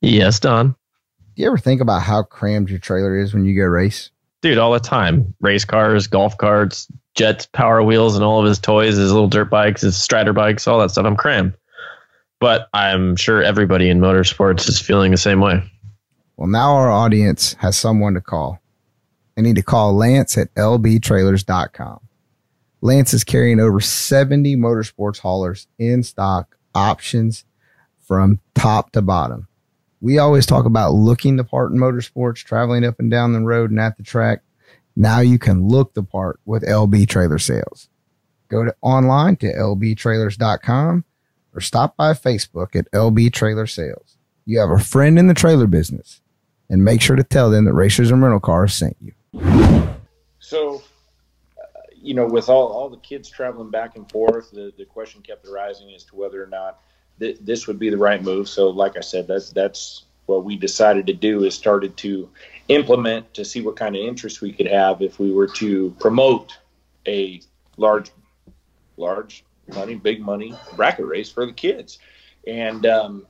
[0.00, 0.68] Yes, Don.
[0.68, 4.10] do you ever think about how crammed your trailer is when you go race?
[4.42, 5.34] Dude, all the time.
[5.40, 9.48] Race cars, golf carts, jets, power wheels, and all of his toys, his little dirt
[9.50, 11.06] bikes, his strider bikes, all that stuff.
[11.06, 11.54] I'm crammed.
[12.40, 15.62] But I'm sure everybody in motorsports is feeling the same way.
[16.36, 18.60] Well, now our audience has someone to call.
[19.34, 22.00] They need to call Lance at lbtrailers.com.
[22.80, 27.44] Lance is carrying over 70 motorsports haulers in stock options
[27.98, 29.48] from top to bottom.
[30.00, 33.70] We always talk about looking the part in motorsports, traveling up and down the road
[33.70, 34.42] and at the track.
[34.94, 37.88] Now you can look the part with LB Trailer Sales.
[38.48, 41.04] Go to online to lbtrailers.com
[41.54, 44.18] or stop by Facebook at LB Trailer Sales.
[44.44, 46.20] You have a friend in the trailer business
[46.68, 49.12] and make sure to tell them that Racers and Rental Cars sent you.
[50.38, 50.82] So,
[51.58, 51.62] uh,
[51.96, 55.46] you know, with all, all the kids traveling back and forth, the, the question kept
[55.46, 56.80] arising as to whether or not
[57.18, 58.48] th- this would be the right move.
[58.48, 62.28] So, like I said, that's that's what we decided to do is started to
[62.68, 66.58] implement to see what kind of interest we could have if we were to promote
[67.06, 67.40] a
[67.76, 68.10] large,
[68.96, 71.98] large money, big money bracket race for the kids,
[72.46, 72.86] and.
[72.86, 73.26] Um,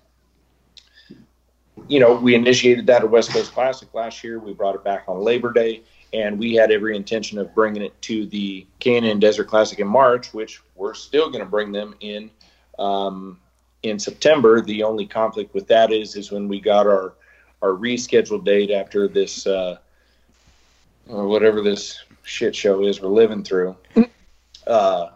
[1.88, 4.38] you know, we initiated that at West Coast Classic last year.
[4.38, 5.82] We brought it back on Labor Day,
[6.14, 10.32] and we had every intention of bringing it to the Canyon Desert Classic in March,
[10.32, 12.30] which we're still going to bring them in
[12.78, 13.40] um,
[13.82, 14.60] in September.
[14.60, 17.14] The only conflict with that is is when we got our
[17.60, 19.78] our rescheduled date after this uh,
[21.08, 23.76] or whatever this shit show is we're living through.
[24.66, 25.08] Uh,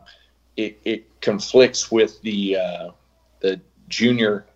[0.56, 2.90] it, it conflicts with the uh,
[3.38, 4.46] the junior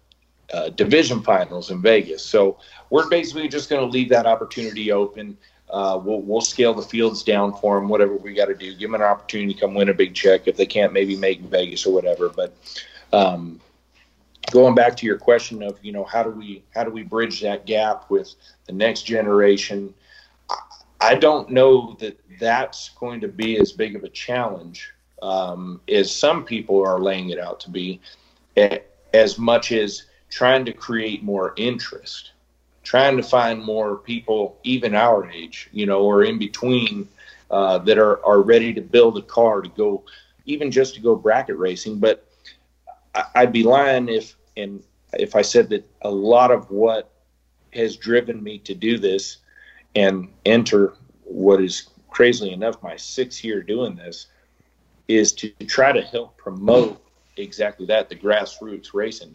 [0.53, 2.24] uh, division finals in Vegas.
[2.24, 2.59] So
[2.90, 5.38] we're basically just going to leave that opportunity open.
[5.72, 8.74] Uh, we'll, we'll scale the fields down for them, whatever we got to do.
[8.74, 11.40] Give them an opportunity to come win a big check if they can't maybe make
[11.40, 12.28] Vegas or whatever.
[12.28, 12.54] But
[13.12, 13.58] um,
[14.50, 17.40] going back to your question of you know how do we how do we bridge
[17.40, 18.34] that gap with
[18.66, 19.94] the next generation?
[21.00, 24.92] I, don't know that that's going to be as big of a challenge
[25.22, 28.00] um, as some people are laying it out to be,
[29.14, 32.32] as much as trying to create more interest,
[32.83, 37.09] trying to find more people, even our age, you know, or in between,
[37.51, 40.03] uh, that are, are ready to build a car to go,
[40.47, 41.99] even just to go bracket racing.
[41.99, 42.26] But
[43.14, 47.11] I, I'd be lying if, and if I said that a lot of what
[47.72, 49.39] has driven me to do this
[49.95, 54.26] and enter what is crazily enough my sixth year doing this
[55.09, 57.03] is to try to help promote
[57.37, 59.35] exactly that the grassroots racing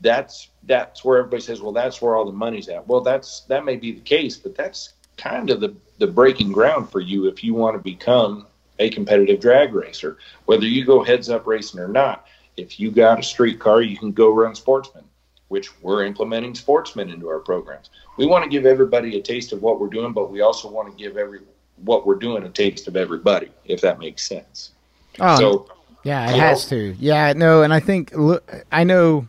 [0.00, 2.86] that's that's where everybody says, well, that's where all the money's at.
[2.86, 6.90] Well, that's that may be the case, but that's kind of the the breaking ground
[6.90, 8.46] for you if you want to become
[8.78, 10.18] a competitive drag racer.
[10.44, 12.26] Whether you go heads up racing or not,
[12.56, 15.04] if you got a street car, you can go run sportsman,
[15.48, 17.90] which we're implementing sportsmen into our programs.
[18.18, 20.90] We want to give everybody a taste of what we're doing, but we also want
[20.90, 21.40] to give every
[21.76, 24.72] what we're doing a taste of everybody, if that makes sense.
[25.20, 25.68] Oh, so
[26.02, 26.96] yeah, it has know, to.
[26.98, 28.40] Yeah, no, and I think Lu-
[28.72, 29.28] I know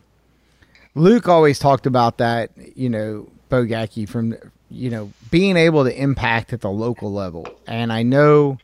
[0.94, 2.50] Luke always talked about that.
[2.76, 4.36] You know, Bogacki from
[4.70, 8.58] you know being able to impact at the local level, and I know.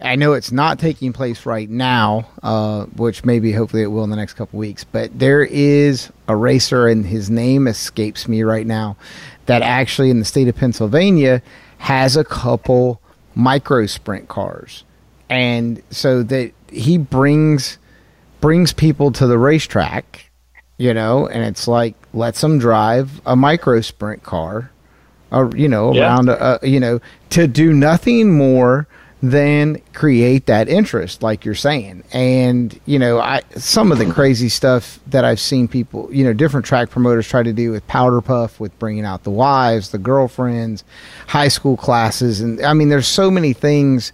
[0.00, 4.10] I know it's not taking place right now, uh, which maybe hopefully it will in
[4.10, 4.84] the next couple weeks.
[4.84, 8.96] But there is a racer, and his name escapes me right now,
[9.46, 11.42] that actually in the state of Pennsylvania
[11.78, 13.00] has a couple
[13.34, 14.84] micro sprint cars,
[15.28, 17.78] and so that he brings
[18.40, 20.27] brings people to the racetrack,
[20.78, 24.70] you know, and it's like lets them drive a micro sprint car,
[25.30, 26.02] or you know, Yeah.
[26.02, 27.00] around a, a you know,
[27.30, 28.86] to do nothing more
[29.20, 32.04] than create that interest, like you're saying.
[32.12, 36.32] And you know, I some of the crazy stuff that I've seen people, you know,
[36.32, 39.98] different track promoters try to do with Powder Puff, with bringing out the wives, the
[39.98, 40.84] girlfriends,
[41.26, 44.12] high school classes, and I mean, there's so many things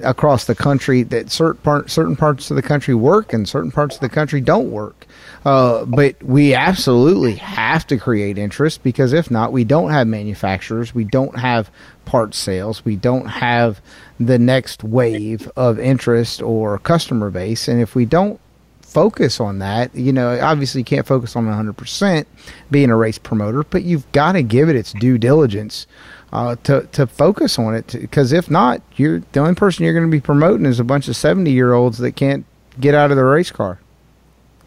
[0.00, 3.96] across the country that certain part, certain parts of the country work and certain parts
[3.96, 5.06] of the country don't work.
[5.44, 10.94] Uh, but we absolutely have to create interest because if not, we don't have manufacturers,
[10.94, 11.70] we don't have
[12.06, 13.80] parts sales, we don't have
[14.18, 18.40] the next wave of interest or customer base, and if we don't
[18.80, 22.24] focus on that, you know, obviously you can't focus on 100%
[22.70, 25.86] being a race promoter, but you've got to give it its due diligence
[26.32, 30.06] uh, to to focus on it because if not, you're the only person you're going
[30.06, 32.44] to be promoting is a bunch of 70 year olds that can't
[32.80, 33.78] get out of the race car.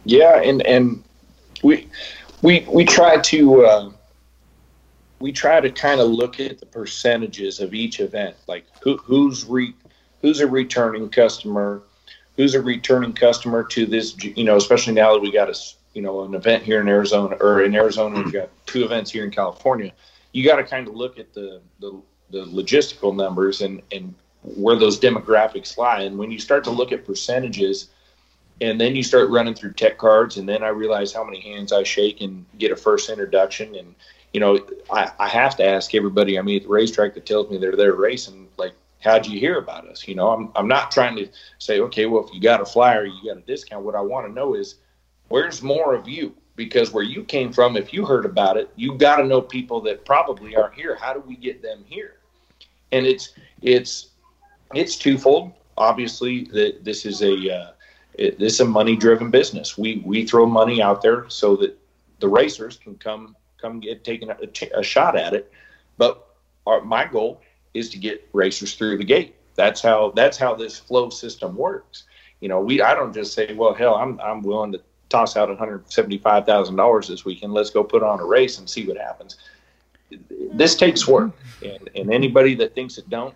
[0.08, 1.04] Yeah, and and
[1.62, 1.86] we
[2.40, 3.90] we we try to uh,
[5.18, 9.44] we try to kind of look at the percentages of each event, like who who's
[9.44, 9.74] re,
[10.22, 11.82] who's a returning customer,
[12.38, 15.58] who's a returning customer to this, you know, especially now that we got a
[15.92, 19.24] you know an event here in Arizona or in Arizona we've got two events here
[19.24, 19.92] in California.
[20.32, 22.00] You got to kind of look at the, the
[22.30, 26.92] the logistical numbers and and where those demographics lie, and when you start to look
[26.92, 27.90] at percentages
[28.60, 31.72] and then you start running through tech cards and then i realize how many hands
[31.72, 33.74] i shake and get a first introduction.
[33.74, 33.94] And
[34.32, 34.58] you know
[34.90, 37.76] i, I have to ask everybody i mean at the racetrack that tells me they're
[37.76, 40.06] there racing like how'd you hear about us?
[40.06, 41.28] You know i'm, I'm not trying to
[41.58, 43.84] say okay well if you got a flyer you got a discount.
[43.84, 44.76] What i want to know is
[45.28, 46.34] where's more of you?
[46.56, 49.80] Because where you came from if you heard about it you got to know people
[49.82, 50.96] that probably aren't here.
[50.96, 52.16] How do we get them here?
[52.90, 54.08] And it's it's
[54.74, 55.52] it's twofold.
[55.76, 57.70] Obviously that this is a uh,
[58.18, 59.78] it, this is a money driven business.
[59.78, 61.78] We we throw money out there so that
[62.20, 65.52] the racers can come come get taken a, a shot at it.
[65.96, 66.26] But
[66.66, 67.40] our, my goal
[67.74, 69.36] is to get racers through the gate.
[69.54, 72.04] That's how that's how this flow system works.
[72.40, 75.48] You know, we I don't just say, well, hell, I'm I'm willing to toss out
[75.48, 77.54] $175,000 this weekend.
[77.54, 79.36] Let's go put on a race and see what happens.
[80.52, 81.32] This takes work,
[81.64, 83.34] and, and anybody that thinks it don't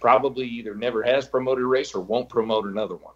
[0.00, 3.14] probably either never has promoted a race or won't promote another one.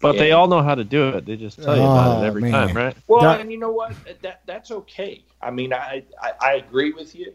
[0.00, 1.24] But they all know how to do it.
[1.26, 2.52] They just tell you about Oh, it every man.
[2.52, 2.96] time, right?
[3.08, 3.92] Well, That- and you know what?
[4.22, 5.22] That that's okay.
[5.40, 7.32] I mean, I, I I agree with you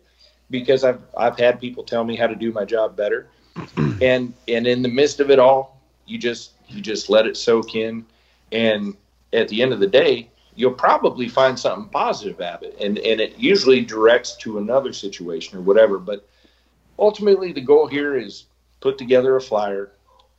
[0.49, 3.27] because I've I've had people tell me how to do my job better,
[4.01, 7.75] and and in the midst of it all, you just you just let it soak
[7.75, 8.05] in,
[8.51, 8.95] and
[9.33, 12.97] at the end of the day, you'll probably find something positive out of it, and
[12.99, 15.97] and it usually directs to another situation or whatever.
[15.97, 16.27] But
[16.97, 18.45] ultimately, the goal here is
[18.81, 19.91] put together a flyer.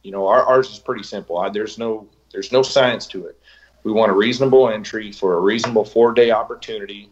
[0.03, 1.38] You know, our, ours is pretty simple.
[1.38, 3.40] I, there's no there's no science to it.
[3.82, 7.11] We want a reasonable entry for a reasonable four day opportunity,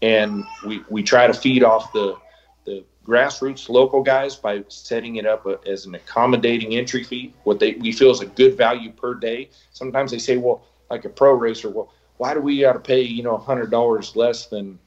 [0.00, 2.16] and we we try to feed off the
[2.64, 7.34] the grassroots local guys by setting it up uh, as an accommodating entry fee.
[7.44, 9.50] What they we feel is a good value per day.
[9.72, 13.02] Sometimes they say, well, like a pro racer, well, why do we got to pay
[13.02, 14.78] you know hundred dollars less than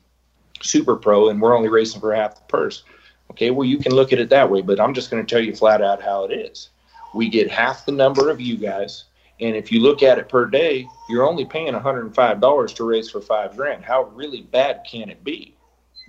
[0.62, 2.84] super pro and we're only racing for half the purse?
[3.32, 5.44] Okay, well you can look at it that way, but I'm just going to tell
[5.44, 6.70] you flat out how it is.
[7.16, 9.06] We get half the number of you guys
[9.42, 13.20] and if you look at it per day, you're only paying $105 to race for
[13.20, 13.84] five grand.
[13.84, 15.56] How really bad can it be?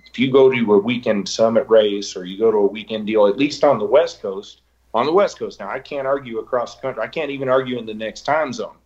[0.09, 3.27] If you go to a weekend summit race or you go to a weekend deal,
[3.27, 4.61] at least on the West Coast,
[4.93, 7.03] on the West Coast, now I can't argue across the country.
[7.03, 8.77] I can't even argue in the next time zone.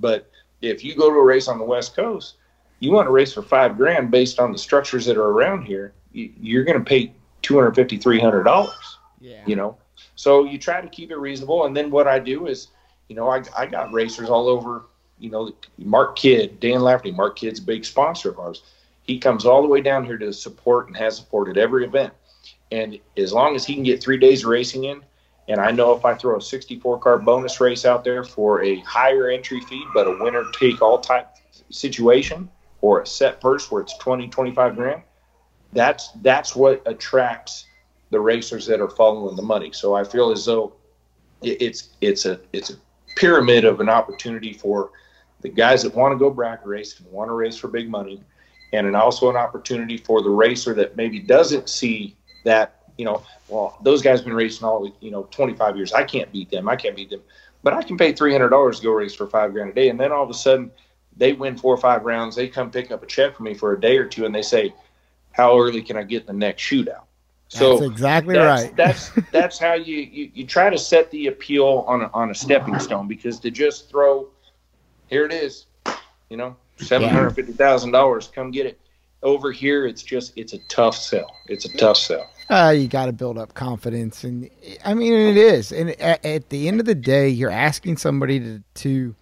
[0.00, 0.30] But
[0.62, 2.36] if you go to a race on the West Coast,
[2.80, 5.92] you want to race for five grand based on the structures that are around here,
[6.12, 7.12] you- you're going to pay
[7.42, 9.42] $250, $300 Yeah.
[9.46, 9.76] you know
[10.14, 11.66] so you try to keep it reasonable.
[11.66, 12.68] And then what i do is
[13.08, 14.84] you know i, I got racers all over
[15.18, 18.62] you know mark kidd dan lafferty mark kidd's a big sponsor of ours.
[19.02, 22.12] He comes all the way down here to support and has supported every event.
[22.70, 25.02] And as long as he can get three days of racing in
[25.48, 28.78] and i know if i throw a 64 car bonus race out there for a
[28.80, 31.28] higher entry fee but a winner take all type
[31.70, 32.48] situation
[32.80, 35.02] or a set purse where it's 20 25 grand
[35.72, 37.66] that's that's what attracts
[38.12, 39.72] the racers that are following the money.
[39.72, 40.74] So I feel as though
[41.42, 42.74] it's it's a it's a
[43.16, 44.90] pyramid of an opportunity for
[45.40, 48.22] the guys that want to go bracket race and want to race for big money,
[48.72, 53.22] and an also an opportunity for the racer that maybe doesn't see that you know
[53.48, 55.92] well those guys have been racing all you know 25 years.
[55.94, 56.68] I can't beat them.
[56.68, 57.22] I can't beat them,
[57.62, 59.88] but I can pay three hundred dollars to go race for five grand a day,
[59.88, 60.70] and then all of a sudden
[61.16, 62.36] they win four or five rounds.
[62.36, 64.42] They come pick up a check for me for a day or two, and they
[64.42, 64.74] say,
[65.32, 67.04] "How early can I get in the next shootout?"
[67.52, 68.76] So That's exactly that's, right.
[68.76, 72.34] That's that's how you, you you try to set the appeal on a, on a
[72.34, 74.28] stepping stone because to just throw,
[75.08, 75.66] here it is,
[76.30, 78.80] you know, seven hundred fifty thousand dollars, come get it.
[79.22, 81.36] Over here, it's just it's a tough sell.
[81.46, 82.26] It's a tough sell.
[82.48, 84.48] Uh, you got to build up confidence, and
[84.82, 85.72] I mean it is.
[85.72, 89.14] And at, at the end of the day, you're asking somebody to to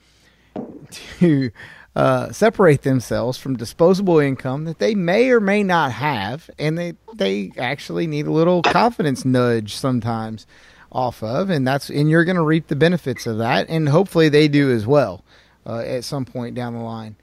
[1.19, 1.51] to
[1.97, 6.95] uh, separate themselves from disposable income that they may or may not have, and they
[7.15, 10.47] they actually need a little confidence nudge sometimes
[10.93, 14.29] off of, and that's and you're going to reap the benefits of that, and hopefully
[14.29, 15.25] they do as well
[15.67, 17.17] uh, at some point down the line.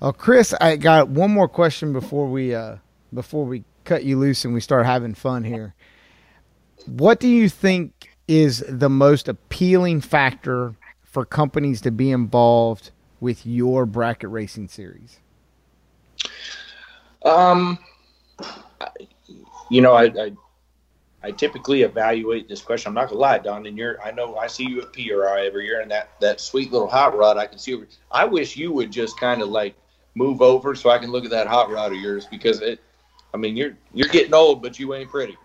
[0.00, 2.76] Uh, Chris, I got one more question before we uh,
[3.14, 5.74] before we cut you loose and we start having fun here.
[6.86, 12.90] What do you think is the most appealing factor for companies to be involved
[13.22, 15.20] with your bracket racing series?
[17.24, 17.78] Um,
[19.70, 20.32] you know, I, I
[21.24, 22.88] I typically evaluate this question.
[22.88, 23.64] I'm not gonna lie, Don.
[23.66, 26.72] And you're, I know I see you at PRI every year, and that that sweet
[26.72, 27.74] little hot rod I can see.
[27.74, 29.76] Over, I wish you would just kind of like
[30.16, 32.80] move over so I can look at that hot rod of yours because it.
[33.32, 35.38] I mean, you're you're getting old, but you ain't pretty.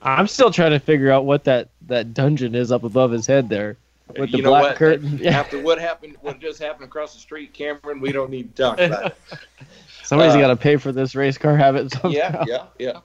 [0.00, 3.50] I'm still trying to figure out what that that dungeon is up above his head
[3.50, 3.76] there
[4.18, 4.76] with the You know black what?
[4.76, 5.18] curtain.
[5.18, 5.38] Yeah.
[5.38, 8.78] After what happened, what just happened across the street, Cameron, we don't need to talk
[8.80, 9.16] about it.
[10.04, 12.08] Somebody's Uh, got to pay for this race car habit somehow.
[12.08, 13.00] yeah, yeah, yeah.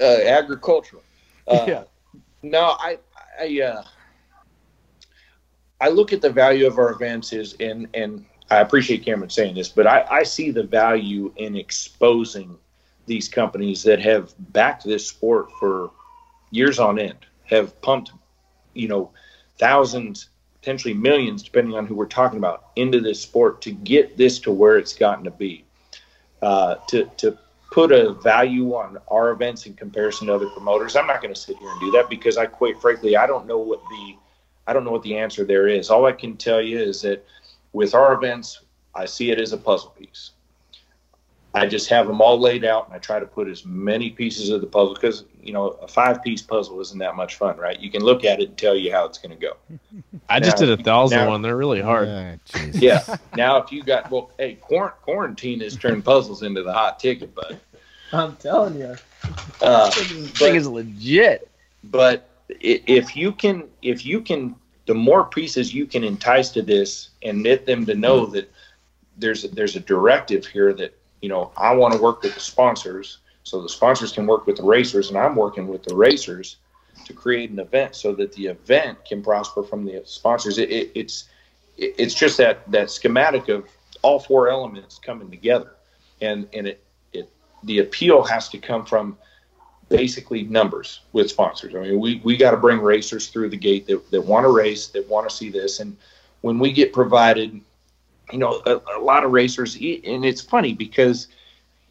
[0.00, 1.02] Uh, agricultural.
[1.46, 1.84] Uh, Yeah.
[2.42, 2.98] No, I,
[3.40, 3.82] I, uh,
[5.80, 9.54] I look at the value of our events is, and and I appreciate Cameron saying
[9.54, 12.56] this, but I, I see the value in exposing
[13.06, 15.90] these companies that have backed this sport for
[16.50, 18.12] years on end, have pumped,
[18.74, 19.10] you know,
[19.58, 20.30] thousands,
[20.60, 24.52] potentially millions, depending on who we're talking about, into this sport to get this to
[24.52, 25.64] where it's gotten to be.
[26.40, 27.38] Uh, to to
[27.72, 30.94] put a value on our events in comparison to other promoters.
[30.94, 33.46] I'm not going to sit here and do that because I quite frankly I don't
[33.46, 34.16] know what the
[34.66, 35.88] I don't know what the answer there is.
[35.88, 37.24] All I can tell you is that
[37.72, 38.60] with our events,
[38.94, 40.32] I see it as a puzzle piece.
[41.54, 44.48] I just have them all laid out, and I try to put as many pieces
[44.48, 47.78] of the puzzle because you know a five piece puzzle isn't that much fun, right?
[47.78, 49.56] You can look at it and tell you how it's going to go.
[50.30, 51.42] I just did a thousand now- one.
[51.42, 52.08] They're really hard.
[52.08, 52.60] Ah.
[52.72, 53.04] Yeah.
[53.36, 57.60] now, if you got well, hey, quarantine has turned puzzles into the hot ticket, but
[58.12, 58.96] I'm telling you,
[59.60, 61.50] uh, this thing is legit.
[61.84, 64.54] but if you can if you can
[64.86, 68.50] the more pieces you can entice to this and knit them to know that
[69.16, 72.40] there's a, there's a directive here that you know I want to work with the
[72.40, 76.56] sponsors so the sponsors can work with the racers and I'm working with the racers
[77.06, 80.90] to create an event so that the event can prosper from the sponsors it, it,
[80.94, 81.24] it's
[81.78, 83.66] it, it's just that that schematic of
[84.02, 85.72] all four elements coming together
[86.20, 87.30] and and it it
[87.62, 89.16] the appeal has to come from
[89.92, 91.74] basically numbers with sponsors.
[91.74, 94.48] I mean, we, we got to bring racers through the gate that, that want to
[94.48, 95.80] race, that want to see this.
[95.80, 95.96] And
[96.40, 97.60] when we get provided,
[98.32, 101.28] you know, a, a lot of racers, and it's funny because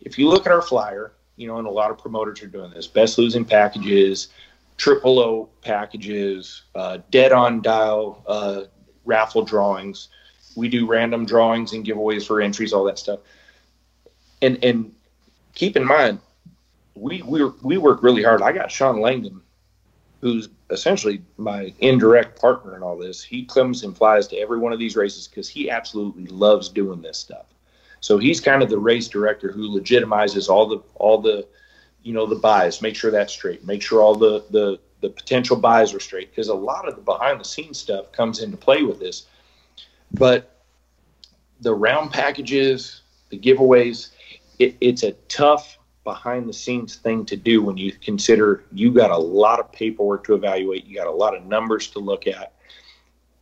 [0.02, 2.72] if you look at our flyer, you know, and a lot of promoters are doing
[2.72, 4.30] this, best losing packages,
[4.78, 8.64] triple O packages, uh, dead on dial uh,
[9.06, 10.10] raffle drawings.
[10.56, 13.20] We do random drawings and giveaways for entries, all that stuff.
[14.42, 14.94] And and
[15.54, 16.20] keep in mind,
[16.96, 18.42] we we we work really hard.
[18.42, 19.42] I got Shawn Langdon,
[20.22, 23.24] who's essentially my indirect partner in all this.
[23.24, 27.02] He comes and flies to every one of these races because he absolutely loves doing
[27.02, 27.48] this stuff.
[28.00, 31.48] So he's kind of the race director who legitimizes all the all the
[32.04, 35.56] you know the buys, make sure that's straight, make sure all the the the potential
[35.56, 38.84] buys are straight because a lot of the behind the scenes stuff comes into play
[38.84, 39.26] with this.
[40.14, 40.64] But
[41.62, 44.10] the round packages, the giveaways,
[44.60, 49.12] it, it's a tough behind the scenes thing to do when you consider you got
[49.12, 52.54] a lot of paperwork to evaluate, you got a lot of numbers to look at.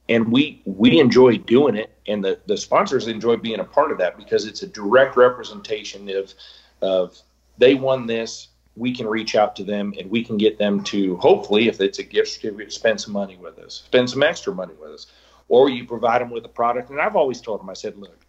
[0.10, 3.97] And we we enjoy doing it and the, the sponsors enjoy being a part of
[3.99, 6.34] that because it's a direct representation of
[6.82, 7.18] of
[7.57, 11.18] they won this, we can reach out to them and we can get them to
[11.18, 14.74] hopefully if it's a gift certificate, spend some money with us, spend some extra money
[14.80, 15.07] with us.
[15.47, 16.91] Or you provide them with a product.
[16.91, 18.24] And I've always told them, I said, look,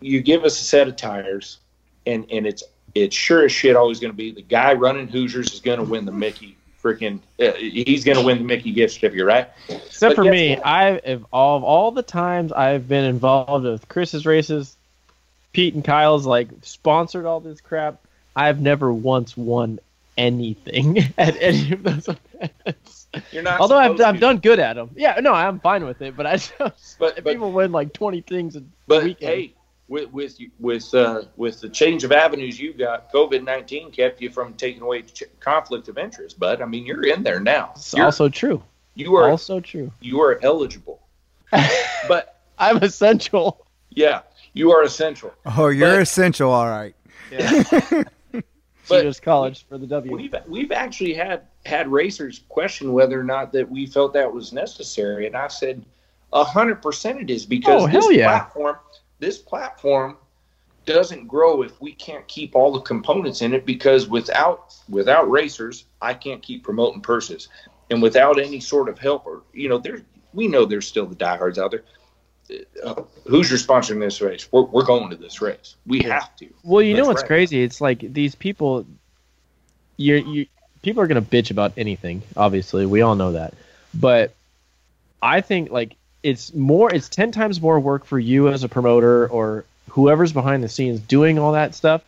[0.00, 1.58] you give us a set of tires
[2.06, 2.62] and and it's
[2.94, 5.84] it's sure as shit always going to be the guy running Hoosiers is going to
[5.84, 7.20] win the Mickey freaking.
[7.40, 9.48] Uh, he's going to win the Mickey gift certificate, right?
[9.68, 10.66] Except But for me, what?
[10.66, 14.76] I of all, all the times I've been involved with Chris's races,
[15.52, 18.00] Pete and Kyle's like sponsored all this crap.
[18.34, 19.78] I've never once won
[20.18, 23.06] anything at any of those events.
[23.30, 23.60] You're not.
[23.60, 24.90] Although I've, I've done good at them.
[24.96, 26.16] Yeah, no, I'm fine with it.
[26.16, 26.52] But I just
[26.98, 29.32] But- but- people win like 20 things a But weekend.
[29.32, 29.52] hey,
[29.92, 34.30] with with with uh, with the change of avenues you got, COVID nineteen kept you
[34.30, 36.38] from taking away ch- conflict of interest.
[36.40, 37.72] But I mean, you're in there now.
[37.76, 38.62] it's You're, also true.
[38.94, 39.92] you are Also true.
[40.00, 41.00] you are eligible.
[42.08, 43.66] but I'm essential.
[43.90, 44.22] yeah,
[44.54, 45.32] you are essential.
[45.44, 46.94] Oh, you're But- essential, all right.
[48.88, 50.16] But- Cedars College for the W.
[50.16, 54.52] We've we've actually had had racers question whether or not that we felt that was
[54.52, 55.84] necessary, and I said
[56.32, 58.28] a hundred percent it is because Oh, this hell yeah.
[58.40, 58.76] platform
[59.22, 60.16] this platform
[60.84, 65.84] doesn't grow if we can't keep all the components in it because without without racers
[66.02, 67.48] I can't keep promoting purses
[67.88, 70.02] and without any sort of help or you know there
[70.34, 71.84] we know there's still the diehards out there.
[72.82, 74.50] Uh, who's your sponsoring this race?
[74.50, 75.76] We're, we're going to this race.
[75.86, 76.48] We have to.
[76.64, 77.28] Well, you know what's right.
[77.28, 77.62] crazy?
[77.62, 78.84] It's like these people.
[79.96, 80.46] You're you.
[80.82, 82.22] People are gonna bitch about anything.
[82.36, 83.54] Obviously, we all know that.
[83.94, 84.34] But
[85.22, 86.92] I think like it's more.
[86.92, 91.00] It's ten times more work for you as a promoter or whoever's behind the scenes
[91.00, 92.02] doing all that stuff.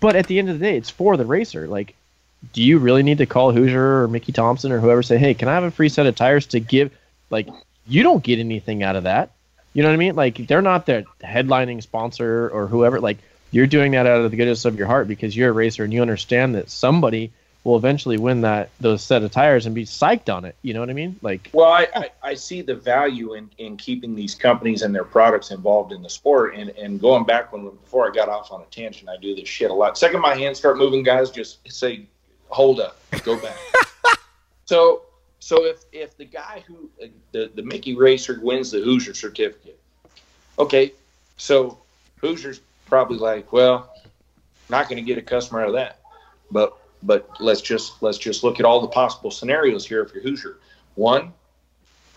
[0.00, 1.68] But at the end of the day, it's for the racer.
[1.68, 1.94] Like,
[2.52, 5.48] do you really need to call Hoosier or Mickey Thompson or whoever say, "Hey, can
[5.48, 6.92] I have a free set of tires to give?"
[7.30, 7.48] Like,
[7.86, 9.30] you don't get anything out of that.
[9.72, 10.16] You know what I mean?
[10.16, 13.00] Like they're not the headlining sponsor or whoever.
[13.00, 13.18] Like
[13.50, 15.92] you're doing that out of the goodness of your heart because you're a racer and
[15.92, 17.32] you understand that somebody
[17.64, 20.54] will eventually win that those set of tires and be psyched on it.
[20.62, 21.18] You know what I mean?
[21.22, 25.04] Like Well, I, I, I see the value in, in keeping these companies and their
[25.04, 26.54] products involved in the sport.
[26.54, 29.48] And, and going back when before I got off on a tangent, I do this
[29.48, 29.96] shit a lot.
[29.96, 32.06] Second my hands start moving, guys, just say,
[32.48, 33.56] hold up, go back.
[34.66, 35.02] so
[35.40, 36.90] so if if the guy who
[37.32, 39.78] the, the Mickey racer wins the Hoosier certificate,
[40.58, 40.92] okay,
[41.38, 41.78] so
[42.20, 43.90] Hoosier's probably like, well,
[44.68, 45.98] not going to get a customer out of that,
[46.50, 50.22] but but let's just let's just look at all the possible scenarios here if you're
[50.22, 50.58] Hoosier.
[50.94, 51.32] One,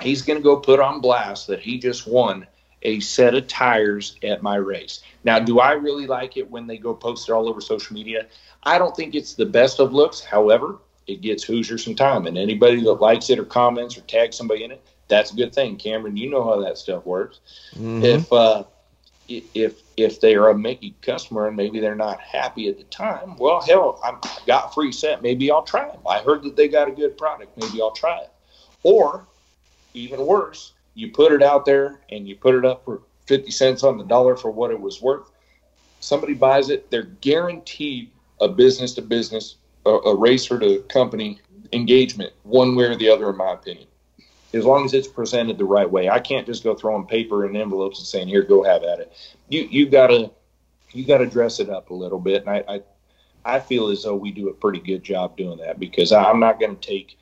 [0.01, 2.47] he's going to go put on blast that he just won
[2.83, 5.01] a set of tires at my race.
[5.23, 8.27] Now, do I really like it when they go post it all over social media?
[8.63, 10.19] I don't think it's the best of looks.
[10.19, 14.35] However, it gets Hoosier some time, and anybody that likes it or comments or tags
[14.37, 15.77] somebody in it, that's a good thing.
[15.77, 17.39] Cameron, you know how that stuff works.
[18.03, 18.65] If uh,
[19.27, 23.35] if if they are a Mickey customer and maybe they're not happy at the time,
[23.37, 25.21] well, hell, I got free set.
[25.21, 26.01] Maybe I'll try them.
[26.07, 27.57] I heard that they got a good product.
[27.57, 28.31] Maybe I'll try it.
[28.83, 29.27] Or
[29.93, 33.83] even worse, you put it out there and you put it up for fifty cents
[33.83, 35.31] on the dollar for what it was worth.
[35.99, 41.41] Somebody buys it, they're guaranteed a business to business, a, a racer to company
[41.73, 43.87] engagement, one way or the other, in my opinion
[44.53, 46.09] as long as it's presented the right way.
[46.09, 49.13] I can't just go throwing paper and envelopes and saying, "Here, go have at it."
[49.49, 50.31] You you gotta
[50.91, 54.15] you gotta dress it up a little bit, and I I, I feel as though
[54.15, 57.17] we do a pretty good job doing that because I'm not going to take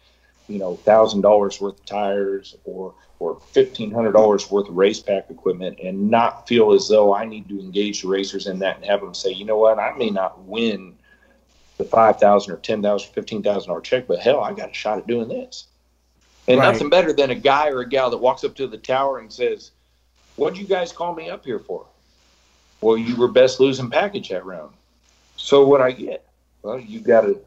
[0.47, 5.30] you know thousand dollars worth of tires or or fifteen hundred dollars worth of Racepak
[5.30, 8.86] equipment and not feel as though I need to engage the racers in that and
[8.86, 10.95] have them say, you know what, I may not win
[11.78, 14.73] the five thousand or ten thousand, fifteen thousand dollar check, but hell, I got a
[14.73, 15.67] shot at doing this.
[16.47, 16.71] And Right.
[16.71, 19.31] nothing better than a guy or a gal that walks up to the tower and
[19.31, 19.71] says,
[20.35, 21.85] What'd you guys call me up here for?
[22.81, 24.73] Well, you were best losing package that round.
[25.37, 26.25] So what I get?
[26.61, 27.37] Well, you got a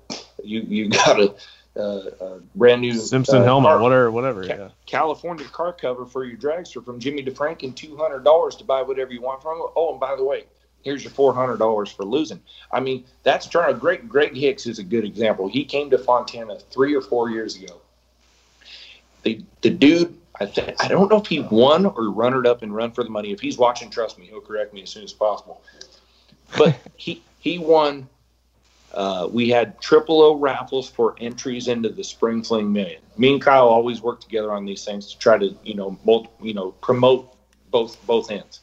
[0.42, 1.34] you you got a,
[1.76, 4.42] uh, a brand new Simpson uh, helmet, car- whatever, whatever.
[4.42, 4.68] Ca- Yeah.
[4.86, 9.12] California car cover for your dragster from Jimmy DeFranken, two hundred dollars to buy whatever
[9.12, 9.58] you want from.
[9.58, 9.66] him.
[9.76, 10.44] Oh, and by the way,
[10.82, 12.40] here's your four hundred dollars for losing.
[12.72, 13.78] I mean, that's trying.
[13.78, 15.46] Greg Greg Hicks is a good example.
[15.46, 17.80] He came to Fontana three or four years ago.
[19.28, 22.74] The the dude, I think I don't know if he won or runnered up and
[22.74, 23.30] run for the money.
[23.30, 25.60] If he's watching, trust me, he'll correct me as soon as possible.
[26.56, 28.08] But he he won.
[28.94, 33.02] Uh, we had triple O raffles for entries into the Spring Fling Million.
[33.18, 36.30] Me and Kyle always work together on these things to try to, you know, multi,
[36.40, 37.30] you know, promote
[37.70, 38.60] both both ends.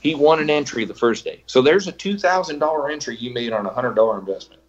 [0.00, 3.30] He won an entry the first day, so there's a two thousand dollar entry you
[3.30, 4.62] made on a hundred dollar investment.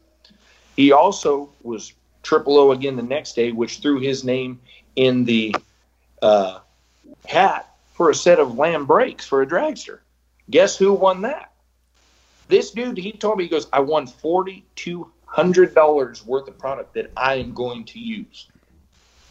[0.75, 1.93] He also was
[2.23, 4.59] triple O again the next day, which threw his name
[4.97, 5.55] in the
[6.21, 6.59] uh,
[7.25, 9.99] hat for a set of lamb brakes for a dragster.
[10.49, 11.51] Guess who won that?
[12.49, 17.35] This dude, he told me, he goes, I won $4,200 worth of product that I
[17.35, 18.47] am going to use.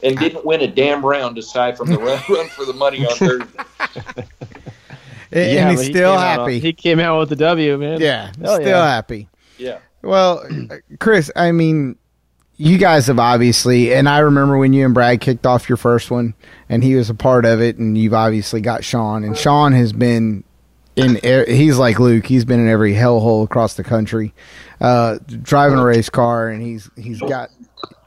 [0.02, 3.16] And didn't win a damn round aside from the run, run for the money on
[3.16, 3.62] Thursday.
[5.32, 6.58] And, Yeah, and but he's he still came out on- happy.
[6.60, 8.00] he came out with the W, man.
[8.00, 8.86] yeah, Hell still yeah.
[8.86, 9.28] happy.
[9.58, 9.78] Yeah.
[10.02, 10.46] Well,
[11.00, 11.96] Chris, I mean,
[12.56, 16.10] you guys have obviously, and I remember when you and Brad kicked off your first
[16.10, 16.34] one,
[16.68, 19.92] and he was a part of it, and you've obviously got Shawn, and Shawn has
[19.92, 20.42] been
[20.96, 21.18] in.
[21.46, 22.26] He's like Luke.
[22.26, 24.32] He's been in every hellhole across the country,
[24.80, 27.50] uh, driving a race car, and he's he's got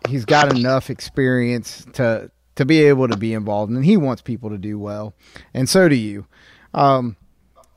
[0.07, 4.49] he's got enough experience to to be able to be involved, and he wants people
[4.49, 5.13] to do well,
[5.53, 6.25] and so do you.
[6.73, 7.15] Um,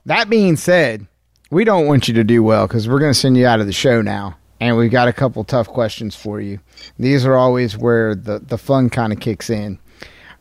[0.07, 1.07] that being said,
[1.51, 3.67] we don't want you to do well because we're going to send you out of
[3.67, 4.37] the show now.
[4.63, 6.61] And we've got a couple tough questions for you.
[6.97, 9.81] These are always where the, the fun kind of kicks in.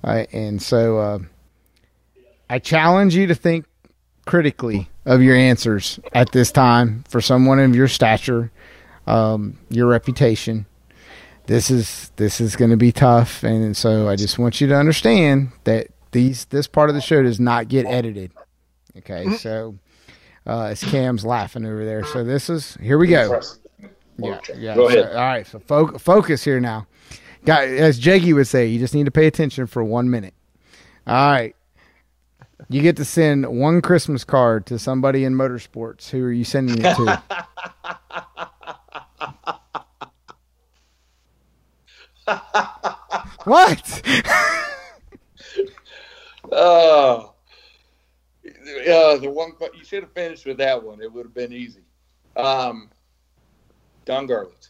[0.04, 1.20] Uh, and so uh,
[2.48, 3.66] I challenge you to think
[4.28, 8.52] critically of your answers at this time for someone of your stature,
[9.08, 10.68] um, your reputation.
[11.48, 14.76] This is this is going to be tough, and so I just want you to
[14.76, 18.32] understand that these this part of the show does not get edited.
[19.00, 19.80] Okay, so
[20.46, 22.06] uh, it's Cam's laughing over there.
[22.06, 23.42] So this is here we go.
[24.18, 24.76] Yeah, yeah.
[24.76, 26.88] Go so- all right, so fo- focus here now.
[27.46, 30.34] Got as Jaggy would say, you just need to pay attention for one minute.
[31.08, 31.56] All right.
[32.70, 36.10] You get to send one Christmas card to somebody in motorsports.
[36.10, 37.24] Who are you sending it to?
[43.44, 44.02] what?
[46.54, 47.34] Oh.
[48.46, 51.02] Uh, the one you should have finished with that one.
[51.02, 51.86] It would have been easy.
[52.36, 52.90] Um,
[54.06, 54.70] Don Garlits.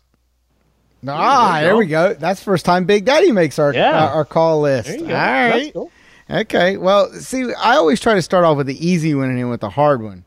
[1.08, 2.14] Ah, There there we go.
[2.14, 4.06] That's first time Big Daddy makes our Yeah.
[4.06, 4.88] our, our call list.
[4.90, 5.14] There you All go.
[5.16, 5.92] That's cool.
[6.30, 6.78] Okay.
[6.78, 9.62] Well, see, I always try to start off with the easy one and then with
[9.62, 10.24] the hard one.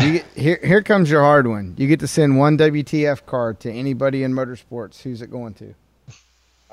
[0.00, 1.74] You get, here, here comes your hard one.
[1.78, 5.02] You get to send one WTF card to anybody in motorsports.
[5.02, 5.74] Who's it going to?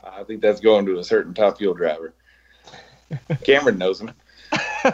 [0.04, 2.14] I think that's going to a certain top fuel driver.
[3.44, 4.12] Cameron knows him.
[4.54, 4.94] I,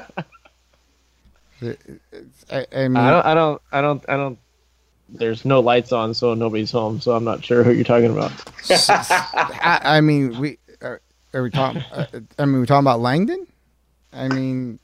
[2.76, 4.40] I mean, I don't, I don't, I don't, I don't.
[5.14, 7.02] There's no lights on, so nobody's home.
[7.02, 8.32] So I'm not sure who you're talking about.
[8.90, 11.02] I, I mean, we are,
[11.34, 11.84] are we talking?
[11.92, 12.06] Uh,
[12.40, 13.46] I mean, we talking about Langdon?
[14.14, 14.80] I mean,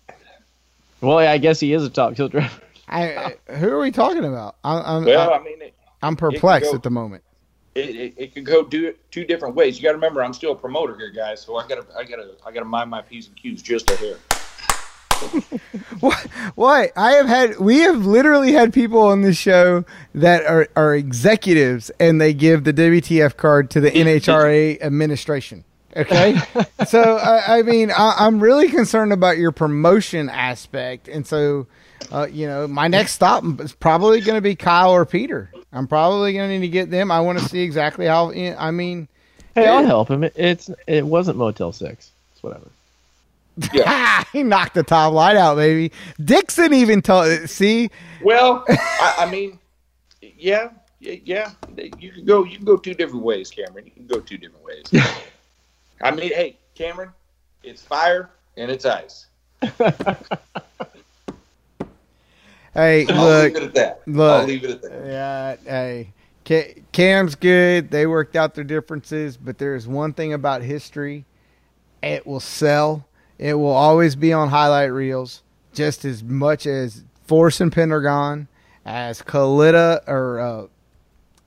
[1.01, 2.51] Well, yeah, I guess he is a top fuel driver.
[2.87, 4.55] I, I- who are we talking about?
[4.63, 7.23] I, I'm Well, I, I mean, it, I'm perplexed go- at the moment.
[7.75, 9.77] it, it, it could go do two different ways.
[9.77, 11.41] You got to remember, I'm still a promoter here, guys.
[11.41, 13.61] So I got to, I got to, I got to mind my p's and q's
[13.61, 14.15] just a hair.
[15.99, 16.19] What?
[16.55, 16.91] What?
[16.95, 17.59] I have had.
[17.59, 22.65] We have literally had people on this show that are are executives, and they give
[22.65, 25.63] the WTF card to the NHRA administration.
[25.95, 26.39] Okay,
[26.87, 31.65] so I, I mean, I, I'm really concerned about your promotion aspect, and so
[32.11, 35.51] uh, you know, my next stop is probably going to be Kyle or Peter.
[35.73, 37.11] I'm probably going to need to get them.
[37.11, 38.31] I want to see exactly how.
[38.31, 39.07] I mean,
[39.57, 40.23] Hey, I'll help him.
[40.23, 42.11] It, it's it wasn't Motel Six.
[42.31, 42.69] It's whatever.
[44.33, 45.91] he knocked the top light out, baby.
[46.23, 47.49] Dixon even told.
[47.49, 47.89] See,
[48.23, 49.59] Well, I, I mean,
[50.37, 51.51] yeah, yeah.
[51.75, 52.43] You can go.
[52.43, 53.85] You can go two different ways, Cameron.
[53.85, 54.85] You can go two different ways.
[56.01, 57.09] I mean, hey, Cameron,
[57.63, 59.25] it's fire and it's ice.
[62.73, 64.01] hey, I'll look, leave it at that.
[64.05, 64.41] look.
[64.41, 65.05] I'll leave it at that.
[65.05, 66.13] Yeah, hey,
[66.91, 67.89] Cam's good.
[67.89, 71.25] They worked out their differences, but there's one thing about history:
[72.03, 73.06] it will sell.
[73.37, 78.47] It will always be on highlight reels, just as much as Force and Pedregon,
[78.85, 80.67] as Kalitta or uh,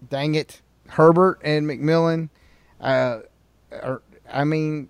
[0.09, 2.29] dang it, Herbert and McMillan.
[2.81, 3.21] Uh,
[3.73, 4.89] or, I mean,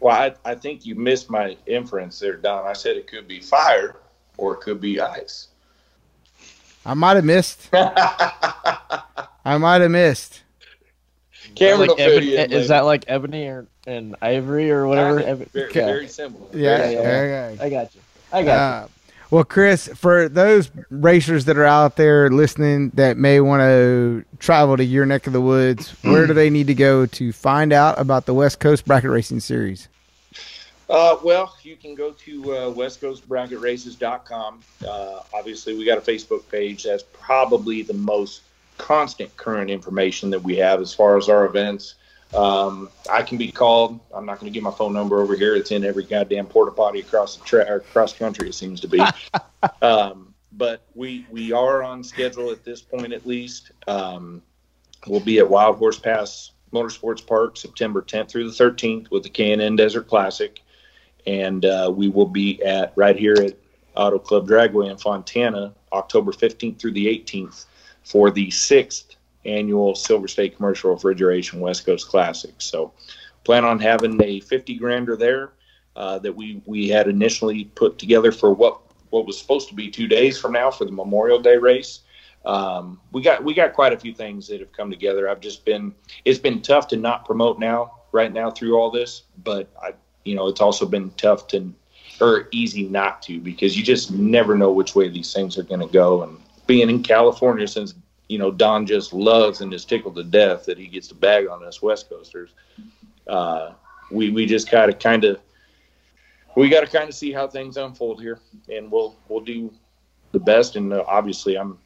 [0.00, 2.66] Well, I, I think you missed my inference there, Don.
[2.66, 3.96] I said it could be fire
[4.36, 5.48] or it could be ice.
[6.84, 7.68] I might have missed.
[7.72, 10.42] I might have missed.
[11.54, 15.20] Cameron Like will ebony, is that like ebony or and ivory or whatever?
[15.20, 15.30] Kinda.
[15.42, 15.80] Eb- Very, okay.
[15.80, 16.48] very simple.
[16.52, 17.62] Yeah, Yeah, yeah.
[17.62, 18.00] I got you.
[18.32, 18.88] I got Uh,
[19.30, 24.76] well, Chris, for those racers that are out there listening that may want to travel
[24.76, 27.98] to your neck of the woods, where do they need to go to find out
[28.00, 29.88] about the West Coast Bracket Racing Series?
[30.88, 34.60] Uh, well, you can go to uh, westcoastbracketraces.com.
[34.86, 36.82] Uh, obviously, we got a Facebook page.
[36.82, 38.42] That's probably the most
[38.80, 41.96] constant current information that we have as far as our events.
[42.34, 43.98] Um, I can be called.
[44.14, 45.56] I'm not going to give my phone number over here.
[45.56, 48.48] It's in every goddamn porta potty across the tra- across country.
[48.48, 49.02] It seems to be.
[49.82, 53.72] um, but we we are on schedule at this point, at least.
[53.86, 54.42] Um,
[55.06, 59.28] we'll be at Wild Horse Pass Motorsports Park September 10th through the 13th with the
[59.28, 60.60] K&N Desert Classic
[61.26, 63.56] and uh, we will be at right here at
[63.96, 67.66] Auto Club Dragway in Fontana, October 15th through the 18th,
[68.04, 72.54] for the sixth annual Silver State Commercial Refrigeration West Coast Classic.
[72.58, 72.92] So,
[73.44, 75.52] plan on having a 50 grander there
[75.96, 78.80] uh, that we we had initially put together for what
[79.10, 82.00] what was supposed to be two days from now for the Memorial Day race.
[82.44, 85.28] Um, we got we got quite a few things that have come together.
[85.28, 85.94] I've just been
[86.24, 89.94] it's been tough to not promote now right now through all this, but I
[90.24, 91.72] you know it's also been tough to
[92.20, 95.80] or easy not to because you just never know which way these things are going
[95.80, 96.22] to go.
[96.22, 96.38] And
[96.70, 97.94] being in California, since
[98.28, 101.48] you know Don just loves and is tickled to death that he gets to bag
[101.48, 102.54] on us West Coasters,
[103.26, 103.72] uh,
[104.12, 105.40] we we just gotta kind of
[106.56, 109.72] we got to kind of see how things unfold here, and we'll we'll do
[110.30, 110.76] the best.
[110.76, 111.76] And uh, obviously, I'm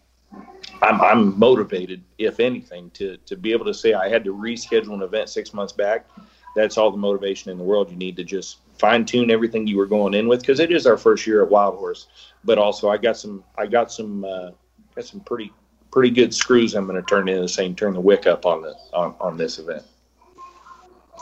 [0.83, 4.93] I'm I'm motivated, if anything, to to be able to say I had to reschedule
[4.93, 6.07] an event six months back.
[6.55, 9.79] That's all the motivation in the world you need to just fine tune everything you
[9.79, 12.07] were going in with because it is our first year at Wild Horse.
[12.45, 14.51] But also, I got some I got some uh,
[14.95, 15.53] got some pretty
[15.91, 18.63] pretty good screws I'm going to turn in the same turn the wick up on
[18.63, 19.83] the on, on this event.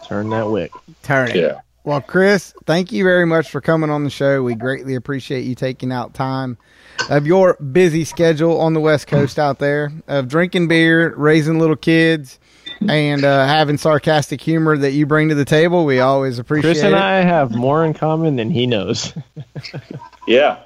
[0.07, 0.73] Turn that wick.
[1.03, 1.37] Turn it.
[1.37, 1.61] Yeah.
[1.85, 4.43] Well, Chris, thank you very much for coming on the show.
[4.43, 6.57] We greatly appreciate you taking out time
[7.11, 11.75] of your busy schedule on the West Coast out there of drinking beer, raising little
[11.75, 12.39] kids,
[12.89, 15.85] and uh, having sarcastic humor that you bring to the table.
[15.85, 17.01] We always appreciate Chris and it.
[17.01, 19.13] I have more in common than he knows.
[20.27, 20.63] Yeah.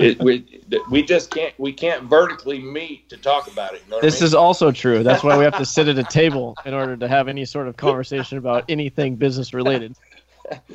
[0.00, 3.82] It, we we just can't we can't vertically meet to talk about it.
[3.84, 4.26] You know what I This mean?
[4.28, 5.02] is also true.
[5.02, 7.68] That's why we have to sit at a table in order to have any sort
[7.68, 9.94] of conversation about anything business related.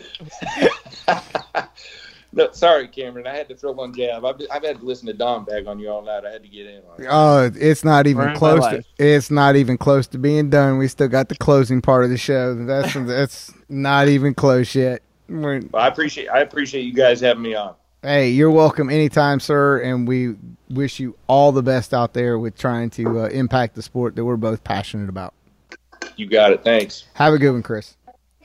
[2.33, 3.25] no, sorry, Cameron.
[3.25, 4.23] I had to throw one jab.
[4.25, 6.23] I've, I've had to listen to Don bag on you all night.
[6.25, 7.07] I had to get in on it.
[7.09, 8.67] Oh, it's not even Ruined my close.
[8.67, 10.77] To, it's not even close to being done.
[10.77, 12.53] We still got the closing part of the show.
[12.53, 15.01] That's that's not even close yet.
[15.27, 17.75] Well, I appreciate I appreciate you guys having me on.
[18.05, 19.81] Hey, you're welcome anytime, sir.
[19.81, 20.35] And we
[20.69, 24.23] wish you all the best out there with trying to uh, impact the sport that
[24.23, 25.33] we're both passionate about.
[26.15, 26.63] You got it.
[26.63, 27.05] Thanks.
[27.13, 27.97] Have a good one, Chris.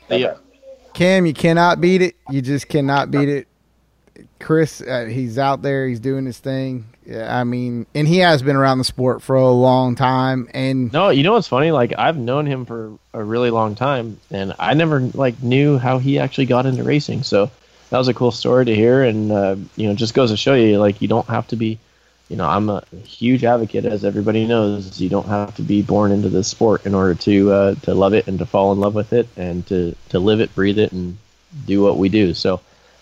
[0.08, 0.36] Yeah.
[0.94, 2.16] Cam, you cannot beat it.
[2.30, 3.46] You just cannot beat it.
[4.40, 5.86] Chris, uh, he's out there.
[5.86, 6.86] He's doing his thing.
[7.06, 10.48] Yeah, I mean, and he has been around the sport for a long time.
[10.52, 11.70] And No, you know what's funny?
[11.70, 15.98] Like I've known him for a really long time, and I never like knew how
[15.98, 17.22] he actually got into racing.
[17.22, 17.50] So
[17.90, 20.54] that was a cool story to hear, and uh, you know, just goes to show
[20.54, 21.78] you like you don't have to be.
[22.28, 25.00] You know, I'm a huge advocate, as everybody knows.
[25.00, 28.14] You don't have to be born into this sport in order to uh, to love
[28.14, 30.92] it and to fall in love with it and to to live it, breathe it,
[30.92, 31.18] and
[31.66, 32.32] do what we do.
[32.32, 32.60] So,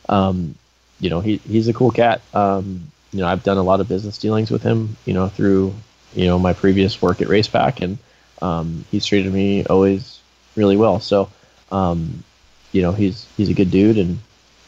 [0.08, 0.54] um,
[1.00, 2.22] you know, he he's a cool cat.
[2.32, 4.96] Um, you know, I've done a lot of business dealings with him.
[5.04, 5.74] You know, through
[6.14, 7.98] you know my previous work at Racepak, and
[8.40, 10.20] um, he's treated me always
[10.56, 11.00] really well.
[11.00, 11.28] So,
[11.70, 12.24] um,
[12.72, 14.20] you know, he's he's a good dude, and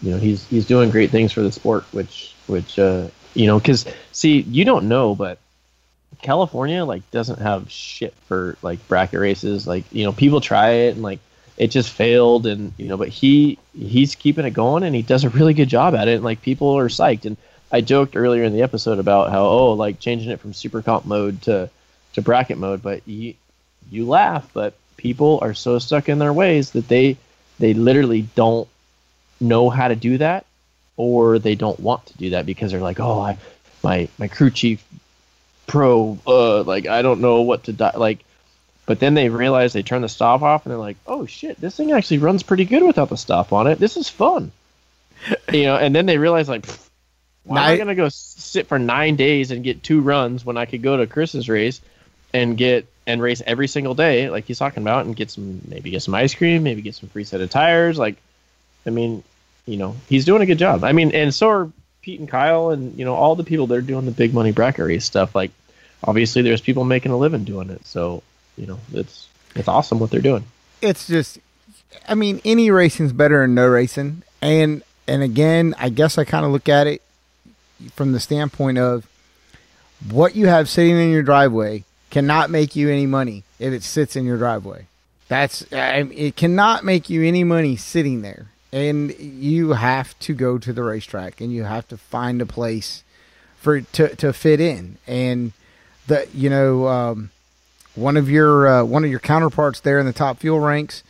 [0.02, 3.58] you know he's he's doing great things for the sport, which which uh, You know,
[3.58, 5.38] because see, you don't know, but
[6.22, 9.66] California like doesn't have shit for like bracket races.
[9.66, 11.20] Like you know, people try it and like
[11.56, 15.24] it just failed, and you know, but he he's keeping it going and he does
[15.24, 16.16] a really good job at it.
[16.16, 17.24] And like people are psyched.
[17.24, 17.36] And
[17.70, 21.04] I joked earlier in the episode about how oh like changing it from super comp
[21.06, 21.70] mode to
[22.14, 23.34] to bracket mode, but you
[23.90, 27.16] you laugh, but people are so stuck in their ways that they
[27.58, 28.68] they literally don't
[29.40, 30.46] know how to do that
[30.96, 33.38] or they don't want to do that because they're like, oh, I,
[33.82, 34.84] my my crew chief
[35.66, 37.96] pro, uh, like I don't know what to di-.
[37.96, 38.24] like.
[38.86, 41.76] But then they realize they turn the stop off and they're like, oh shit, this
[41.76, 43.78] thing actually runs pretty good without the stop on it.
[43.78, 44.50] This is fun,
[45.52, 45.76] you know.
[45.76, 46.66] And then they realize like,
[47.44, 50.66] why am I gonna go sit for nine days and get two runs when I
[50.66, 51.80] could go to Chris's race
[52.34, 55.90] and get and race every single day, like he's talking about, and get some maybe
[55.90, 57.98] get some ice cream, maybe get some free set of tires.
[57.98, 58.16] Like,
[58.86, 59.22] I mean,
[59.70, 60.84] you know, he's doing a good job.
[60.84, 63.74] I mean, and so are Pete and Kyle, and you know, all the people that
[63.76, 65.34] are doing the big money bracket race stuff.
[65.34, 65.50] Like,
[66.02, 67.86] obviously, there's people making a living doing it.
[67.86, 68.22] So,
[68.56, 70.44] you know, it's it's awesome what they're doing.
[70.82, 71.38] it's just
[72.08, 74.22] I mean, any racing's better than no racing.
[74.42, 77.02] And and again, I guess I kind of look at it
[77.94, 79.06] from the standpoint of
[80.10, 84.16] what you have sitting in your driveway cannot make you any money if it sits
[84.16, 84.86] in your driveway.
[85.28, 88.49] That's it cannot make you any money sitting there.
[88.72, 93.02] And you have to go to the racetrack and you have to find a place
[93.58, 94.98] for to to fit in.
[95.06, 95.52] And
[96.06, 97.30] the you know um,
[97.94, 101.02] one of your uh, one of your counterparts there in the top fuel ranks,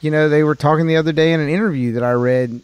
[0.00, 2.60] you know, they were talking the other day in an interview that I read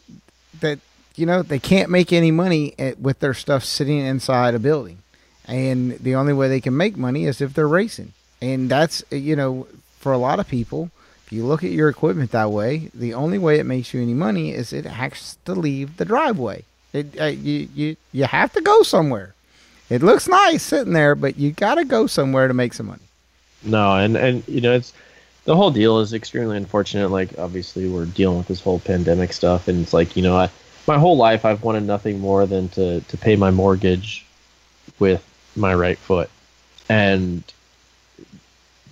[0.61, 0.79] that
[1.15, 4.99] you know they can't make any money at, with their stuff sitting inside a building,
[5.47, 9.37] and the only way they can make money is if they're racing, and that's you
[9.37, 9.67] know
[9.99, 10.91] for a lot of people.
[11.27, 14.15] If you look at your equipment that way, the only way it makes you any
[14.15, 16.65] money is it has to leave the driveway.
[16.93, 19.35] It, uh, you, you, you have to go somewhere.
[19.91, 23.03] It looks nice sitting there, but you got to go somewhere to make some money.
[23.65, 24.93] No, and and you know, it's
[25.45, 27.09] the whole deal is extremely unfortunate.
[27.09, 30.51] Like, obviously, we're dealing with this whole pandemic stuff, and it's like you know, I,
[30.87, 34.25] my whole life I've wanted nothing more than to to pay my mortgage
[34.99, 35.25] with
[35.57, 36.31] my right foot,
[36.89, 37.43] and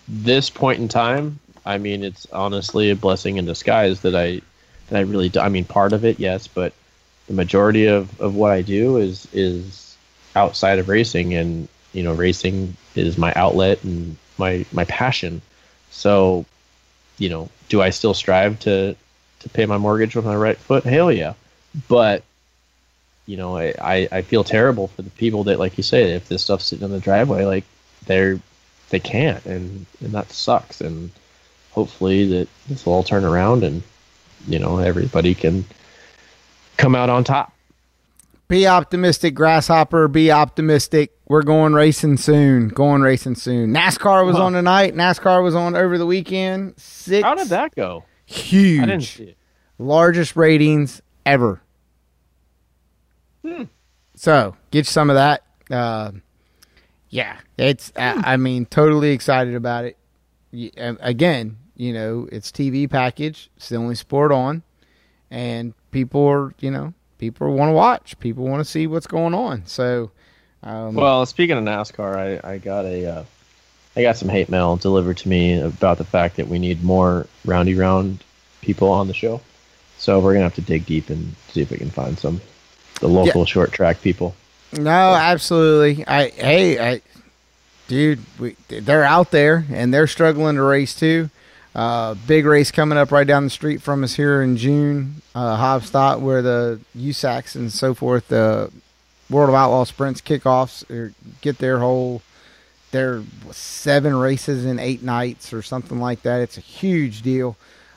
[0.09, 4.41] this point in time, I mean, it's honestly a blessing in disguise that I
[4.89, 5.41] that I really do.
[5.41, 6.73] I mean, part of it, yes, but
[7.27, 9.97] the majority of, of what I do is is
[10.37, 15.41] outside of racing, and you know, racing is my outlet and my my passion.
[15.91, 16.45] So,
[17.19, 18.95] you know, do I still strive to
[19.41, 20.85] to pay my mortgage with my right foot?
[20.85, 21.35] Hell yeah,
[21.89, 22.25] but
[23.27, 26.29] you know, I, I, I feel terrible for the people that, like you say, if
[26.29, 27.65] this stuff's sitting in the driveway, like
[28.07, 28.39] they're
[28.91, 30.81] they can't, and and that sucks.
[30.81, 31.11] And
[31.75, 33.83] hopefully that this will all turn around, and
[34.47, 35.65] you know, everybody can
[36.77, 37.53] come out on top.
[38.49, 40.07] Be optimistic, grasshopper.
[40.07, 41.13] Be optimistic.
[41.27, 42.69] We're going racing soon.
[42.69, 43.73] Going racing soon.
[43.73, 44.45] NASCAR was Huh.
[44.45, 44.95] on tonight.
[44.95, 46.75] NASCAR was on over the weekend.
[46.77, 47.25] Six.
[47.25, 48.05] How did that go?
[48.27, 48.83] Huge.
[48.83, 49.37] I didn't see it.
[49.79, 51.61] largest ratings ever.
[54.17, 55.43] So get some of that.
[55.71, 56.13] Uh,
[57.11, 57.93] yeah, it's.
[57.97, 59.97] I, I mean, totally excited about it.
[60.77, 63.51] Again, you know, it's TV package.
[63.57, 64.63] It's the only sport on,
[65.31, 68.19] and people are, you know, people want to watch.
[68.19, 69.67] People want to see what's going on.
[69.67, 70.11] So,
[70.63, 73.25] um, Well, speaking of NASCAR, I, I got a uh,
[73.97, 77.27] I got some hate mail delivered to me about the fact that we need more
[77.45, 78.25] roundy round
[78.61, 79.41] people on the show.
[79.99, 82.41] So we're gonna have to dig deep and see if we can find some
[83.01, 84.35] the local short track people.
[84.73, 86.05] No, absolutely.
[86.07, 87.03] I hey, I,
[87.87, 91.31] dude, we, they're out there and they're struggling to race too.
[91.75, 95.23] Uh, big race coming up right down the street from us here in June.
[95.35, 95.81] Uh,
[96.21, 98.71] where the USACs and so forth, the
[99.29, 102.23] World of Outlaw Sprints kickoffs or get their whole
[102.93, 106.41] their seven races in eight nights or something like that.
[106.41, 107.57] It's a huge deal.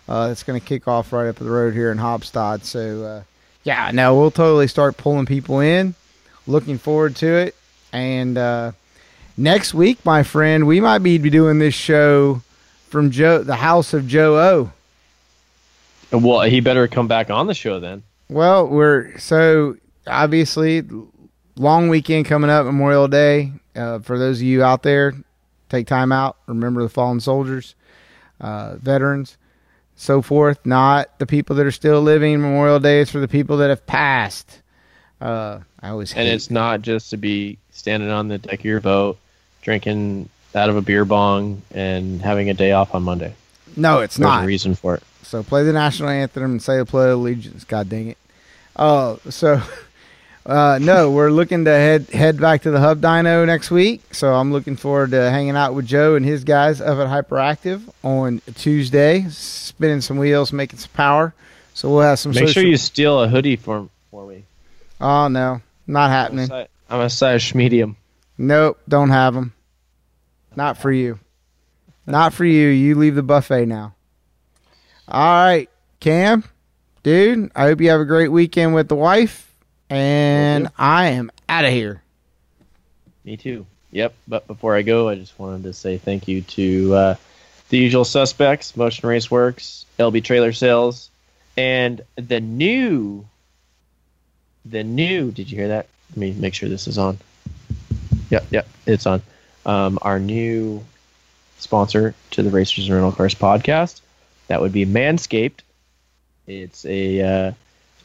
[0.10, 2.64] Uh, it's going to kick off right up the road here in Hobstadt.
[2.64, 3.24] So, uh,
[3.64, 5.94] yeah, no, we'll totally start pulling people in.
[6.48, 7.56] Looking forward to it.
[7.94, 8.72] And uh,
[9.38, 12.41] next week, my friend, we might be doing this show
[12.88, 14.72] from Joe, the house of Joe
[16.11, 16.18] O.
[16.18, 18.03] Well, he better come back on the show then.
[18.30, 20.84] Well, we're so obviously
[21.57, 23.51] long weekend coming up, Memorial Day.
[23.76, 25.14] Uh, for those of you out there,
[25.69, 26.38] take time out.
[26.47, 27.76] Remember the fallen soldiers,
[28.39, 29.38] uh, veterans,
[29.95, 30.65] so forth.
[30.65, 32.41] Not the people that are still living.
[32.41, 34.61] Memorial Day is for the people that have passed.
[35.19, 38.80] Uh, I always And it's not just to be standing on the deck of your
[38.80, 39.18] boat,
[39.61, 43.34] drinking out of a beer bong, and having a day off on Monday.
[43.76, 44.44] no, it's There's not.
[44.44, 45.04] a reason for it.
[45.24, 47.64] So play the national anthem and say the pledge of allegiance.
[47.64, 48.18] God dang it.
[48.76, 49.62] Uh, so
[50.48, 54.02] Uh, no, we're looking to head head back to the Hub Dyno next week.
[54.14, 57.82] So I'm looking forward to hanging out with Joe and his guys up at Hyperactive
[58.02, 61.34] on Tuesday, spinning some wheels, making some power.
[61.74, 62.32] So we'll have some.
[62.32, 64.46] Make sure you steal a hoodie for for me.
[65.02, 66.48] Oh no, not I'm a, happening.
[66.48, 67.98] size, I'm a size medium.
[68.38, 69.52] Nope, don't have them.
[70.58, 71.20] Not for you.
[72.08, 72.70] Not for you.
[72.70, 73.94] You leave the buffet now.
[75.08, 75.70] All right,
[76.00, 76.44] Cam,
[77.04, 77.52] dude.
[77.56, 79.54] I hope you have a great weekend with the wife,
[79.88, 82.02] and I am out of here.
[83.24, 83.68] Me too.
[83.92, 84.16] Yep.
[84.28, 87.16] But before I go, I just wanted to say thank you to uh,
[87.70, 91.12] the usual suspects: Motion Raceworks, LB Trailer Sales,
[91.56, 93.28] and the new,
[94.66, 95.30] the new.
[95.32, 95.86] Did you hear that?
[96.10, 97.20] Let me make sure this is on.
[98.32, 99.22] Yep, yep, it's on.
[99.68, 100.84] Um, our new
[101.60, 104.02] sponsor to the Racers and Rental Cars podcast.
[104.48, 105.60] That would be Manscaped.
[106.48, 107.52] It's a uh,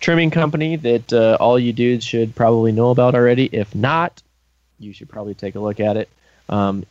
[0.00, 3.46] trimming company that uh, all you dudes should probably know about already.
[3.46, 4.20] If not,
[4.80, 6.08] you should probably take a look at it.
[6.48, 6.84] Um,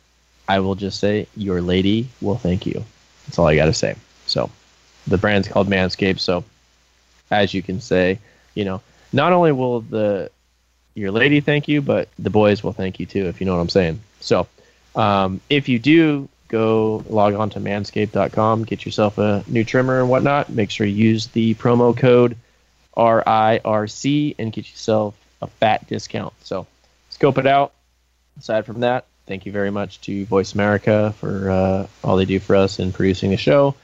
[0.48, 2.84] I will just say your lady will thank you.
[3.26, 3.94] That's all I got to say.
[4.26, 4.50] So,
[5.06, 6.20] the brand's called Manscaped.
[6.20, 6.44] So,
[7.30, 8.18] as you can say,
[8.54, 8.80] you know,
[9.12, 10.30] not only will the
[10.94, 13.62] your lady thank you, but the boys will thank you too, if you know what
[13.62, 14.00] I'm saying.
[14.20, 14.46] So,
[14.94, 20.08] um, if you do go log on to manscaped.com, get yourself a new trimmer and
[20.08, 22.36] whatnot, make sure you use the promo code
[22.96, 26.34] RIRC and get yourself a fat discount.
[26.44, 26.66] So,
[27.10, 27.72] scope it out.
[28.38, 32.38] Aside from that, thank you very much to Voice America for uh, all they do
[32.38, 33.74] for us in producing the show.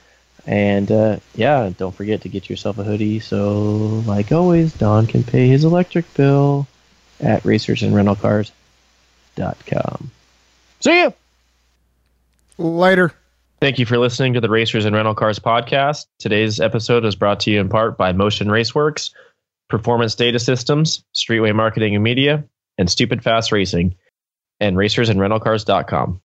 [0.47, 3.21] And uh, yeah, don't forget to get yourself a hoodie.
[3.21, 6.67] So, like always, Don can pay his electric bill
[7.21, 10.11] at racersandrentalcars.com.
[10.81, 11.13] See you.
[12.59, 13.13] Later.
[13.61, 16.07] Thank you for listening to the Racers and Rental Cars podcast.
[16.19, 19.11] Today's episode is brought to you in part by Motion Raceworks,
[19.69, 22.45] Performance Data Systems, Streetway Marketing and Media,
[22.79, 23.97] and Stupid Fast Racing,
[24.61, 26.17] and racersandrentalcars.com.